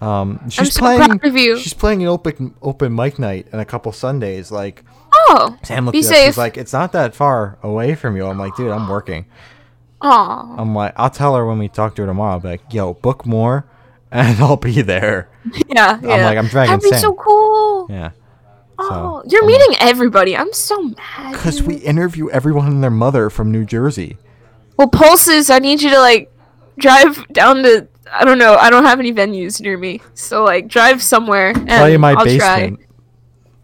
[0.00, 0.98] Um, she's so playing.
[1.00, 1.58] proud of you.
[1.58, 4.52] She's playing an open open mic night in a couple Sundays.
[4.52, 5.56] Like Oh.
[5.64, 6.26] Sam looked Be safe.
[6.26, 8.26] She's like, it's not that far away from you.
[8.26, 9.26] I'm like, dude, I'm working.
[10.02, 10.56] Aw.
[10.58, 12.34] I'm like, I'll tell her when we talk to her tomorrow.
[12.34, 13.66] I'll be like, yo, book more,
[14.10, 15.28] and I'll be there.
[15.68, 16.24] Yeah, I'm yeah.
[16.26, 17.86] like, I'm dragging That'd be so cool.
[17.90, 18.10] Yeah.
[18.78, 20.36] Oh, you're I'm meeting everybody.
[20.36, 21.32] I'm so mad.
[21.32, 24.18] Because we interview everyone and their mother from New Jersey.
[24.76, 25.50] Well, pulses.
[25.50, 26.32] I need you to like
[26.78, 27.88] drive down to.
[28.12, 28.54] I don't know.
[28.54, 32.24] I don't have any venues near me, so like drive somewhere and Play my I'll
[32.24, 32.78] basement.
[32.78, 32.86] try.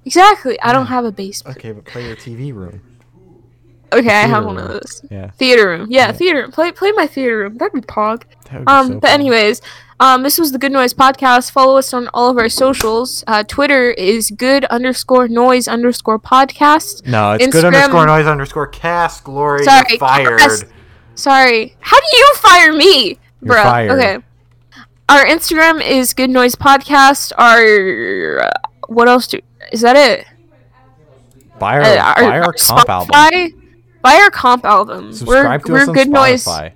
[0.05, 0.61] Exactly.
[0.61, 1.57] I don't have a basement.
[1.59, 2.81] Okay, but play your TV room.
[3.93, 5.03] Okay, I have theater one of those.
[5.11, 5.31] Yeah.
[5.31, 5.87] Theater room.
[5.91, 6.53] Yeah, theater room.
[6.53, 7.57] Play play my theater room.
[7.57, 8.25] That'd be pog.
[8.51, 9.63] That would Um, so but anyways,
[10.01, 11.51] um, this was the Good Noise podcast.
[11.51, 13.25] Follow us on all of our socials.
[13.27, 17.07] Uh, Twitter is good underscore noise underscore podcast.
[17.07, 19.25] No, it's good Instagram- underscore noise underscore cast.
[19.25, 20.39] Glory, Sorry, fired.
[20.39, 20.67] cast.
[21.15, 21.77] Sorry.
[21.81, 23.91] How do you fire me, You're fired.
[23.93, 24.19] Okay.
[25.09, 27.33] Our Instagram is Good Noise Podcast.
[27.39, 28.51] Our uh,
[28.89, 29.41] what else do?
[29.73, 30.27] Is that it?
[31.59, 33.55] Buy our, Uh, buy our comp album.
[34.01, 35.13] Buy our comp album.
[35.13, 36.45] Subscribe we're to we're us on Good Noise.
[36.45, 36.73] Spotify.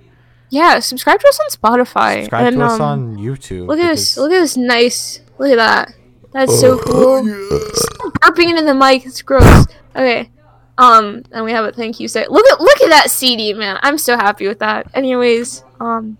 [0.49, 2.21] Yeah, subscribe to us on Spotify.
[2.21, 3.67] Subscribe and, to us um, on YouTube.
[3.67, 4.17] Look at this.
[4.17, 5.21] Look at this nice.
[5.39, 5.93] Look at that.
[6.31, 7.23] That's so cool.
[7.23, 9.05] Burping into the mic.
[9.05, 9.65] It's gross.
[9.95, 10.29] Okay.
[10.77, 12.25] Um, and we have a thank you say.
[12.27, 13.79] Look at look at that CD, man.
[13.83, 14.89] I'm so happy with that.
[14.93, 16.17] Anyways, um,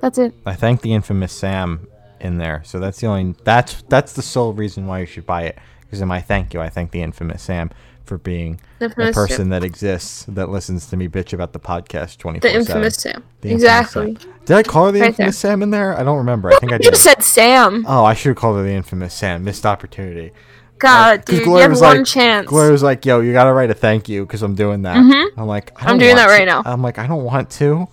[0.00, 0.34] that's it.
[0.46, 1.86] I thank the infamous Sam
[2.20, 2.62] in there.
[2.64, 5.58] So that's the only that's that's the sole reason why you should buy it.
[5.80, 7.70] Because in my thank you, I thank the infamous Sam
[8.04, 9.48] for being The the person Sam.
[9.50, 12.96] that exists that listens to me bitch about the podcast twenty The infamous.
[12.96, 13.22] Sam.
[13.40, 14.16] The infamous exactly.
[14.20, 14.32] Sam.
[14.44, 15.50] Did I call her the Right infamous there.
[15.52, 15.98] Sam in there?
[15.98, 16.52] I don't remember.
[16.52, 16.90] I think I You did.
[16.92, 17.84] just said Sam.
[17.88, 19.42] Oh, I should have called her the infamous Sam.
[19.44, 20.32] Missed opportunity.
[20.78, 22.46] God, 'Cause dude, you Gloria have was one like- chance.
[22.48, 25.28] Gloria was like, "Yo, you gotta write a thank you because I'm doing that." Mhm.
[25.38, 26.62] I'm like, I I'm doing that right to." now.
[26.66, 27.86] I'm like, I don't want to,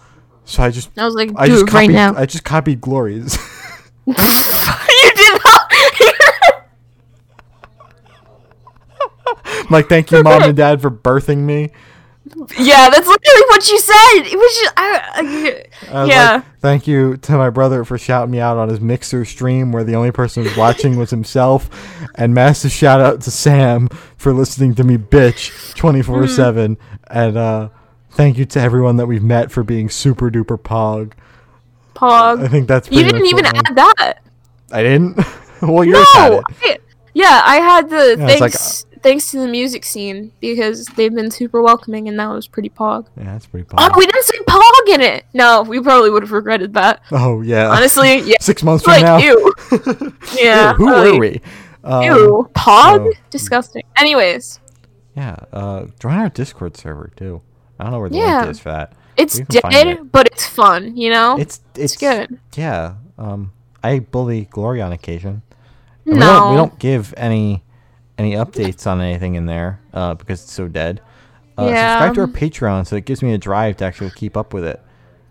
[0.46, 2.16] so I just, I was like, I just copied, right now.
[2.18, 3.38] I just copied Gloria's.
[4.08, 5.72] you did not.
[9.28, 9.36] I'm
[9.70, 11.72] like, thank you, mom and dad, for birthing me.
[12.58, 14.20] yeah, that's literally what you said.
[14.26, 16.32] It was just, I, I, I was yeah.
[16.34, 19.84] like, thank you to my brother for shouting me out on his Mixer stream where
[19.84, 21.70] the only person who was watching was himself.
[22.16, 26.78] And massive shout out to Sam for listening to me bitch 24 7.
[27.10, 27.70] And uh,
[28.12, 31.14] thank you to everyone that we've met for being super duper pog.
[31.96, 32.44] Pog.
[32.44, 33.04] I think that's pretty.
[33.04, 34.14] You didn't even add that.
[34.72, 35.18] I, didn't?
[35.62, 36.38] well, yours had No.
[36.40, 36.46] it.
[36.64, 36.78] I-
[37.14, 38.86] yeah, I had the Yeah, thanks.
[39.02, 43.08] Thanks to the music scene because they've been super welcoming, and that was pretty pog.
[43.18, 43.76] Yeah, that's pretty pog.
[43.80, 45.26] Oh, we didn't say pog in it.
[45.34, 47.02] No, we probably would have regretted that.
[47.12, 47.70] Oh, yeah.
[47.70, 48.36] Honestly, yeah.
[48.42, 49.18] Six months from Like now.
[49.18, 49.54] ew.
[50.38, 50.72] Yeah.
[50.72, 51.42] Ew, who were we?
[51.84, 52.50] Um, Ew.
[52.54, 53.06] Pog.
[53.14, 53.84] so- Disgusting.
[53.98, 54.60] Anyways,
[55.16, 57.42] Yeah, uh, join our Discord server too.
[57.80, 58.40] I don't know where the Yeah.
[58.42, 58.94] link is for that.
[59.18, 60.12] it's We can find dead, it.
[60.12, 60.96] but it's fun.
[60.96, 61.38] You know.
[61.40, 62.40] It's it's, Oh, it's good.
[62.56, 62.94] Yeah.
[63.18, 63.52] Um,
[63.84, 65.42] I bully Glory on occasion,
[66.06, 67.64] And We don't, we don't give any
[68.22, 71.02] any updates on anything in there uh, because it's so dead.
[71.58, 72.00] Uh, Yeah.
[72.00, 74.64] Subscribe to our Patreon so it gives me a drive to actually keep up with
[74.64, 74.80] it.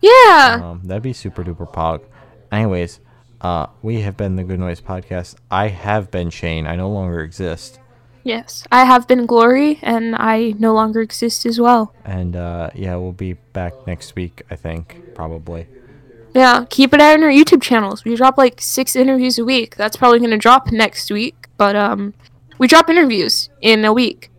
[0.01, 0.61] Yeah.
[0.63, 2.03] Um, that'd be super duper pog.
[2.51, 3.01] Anyways,
[3.41, 5.37] uh, we have been the Good Noise Podcast.
[5.51, 6.67] I have been Shane.
[6.67, 7.79] I no longer exist.
[8.25, 8.65] yes.
[8.73, 11.95] I have been Glory, and I no longer exist as well.
[12.05, 15.67] And uh, yeah, we'll be back next week, I think, probably.
[16.35, 18.05] Yeah, keep it out on our YouTube channels.
[18.05, 19.77] We drop like six interviews a week.
[19.77, 22.15] That's probably gonna drop next week, but um,
[22.61, 24.31] we drop interviews in a week.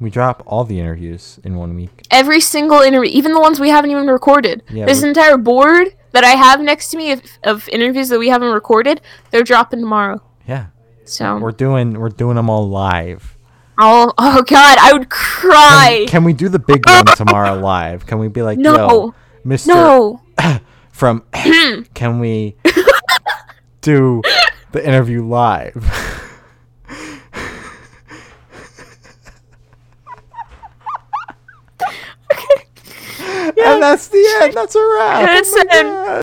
[0.00, 1.90] We drop all the interviews in one week.
[2.10, 4.62] Every single interview, even the ones we haven't even recorded.
[4.70, 8.18] Yeah, this we- entire board that I have next to me of, of interviews that
[8.18, 10.22] we haven't recorded, they're dropping tomorrow.
[10.48, 10.68] Yeah,
[11.04, 13.36] So, we're doing we're doing them all live.
[13.76, 15.98] I'll, oh god, I would cry.
[16.00, 18.06] Can, can we do the big one tomorrow live?
[18.06, 19.14] Can we be like, No.
[19.44, 20.22] Mister no.
[20.92, 21.24] from?
[21.94, 22.56] can we
[23.82, 24.22] do
[24.72, 26.06] the interview live?
[33.64, 34.54] And that's the end.
[34.54, 35.28] That's a wrap.
[35.86, 36.18] Oh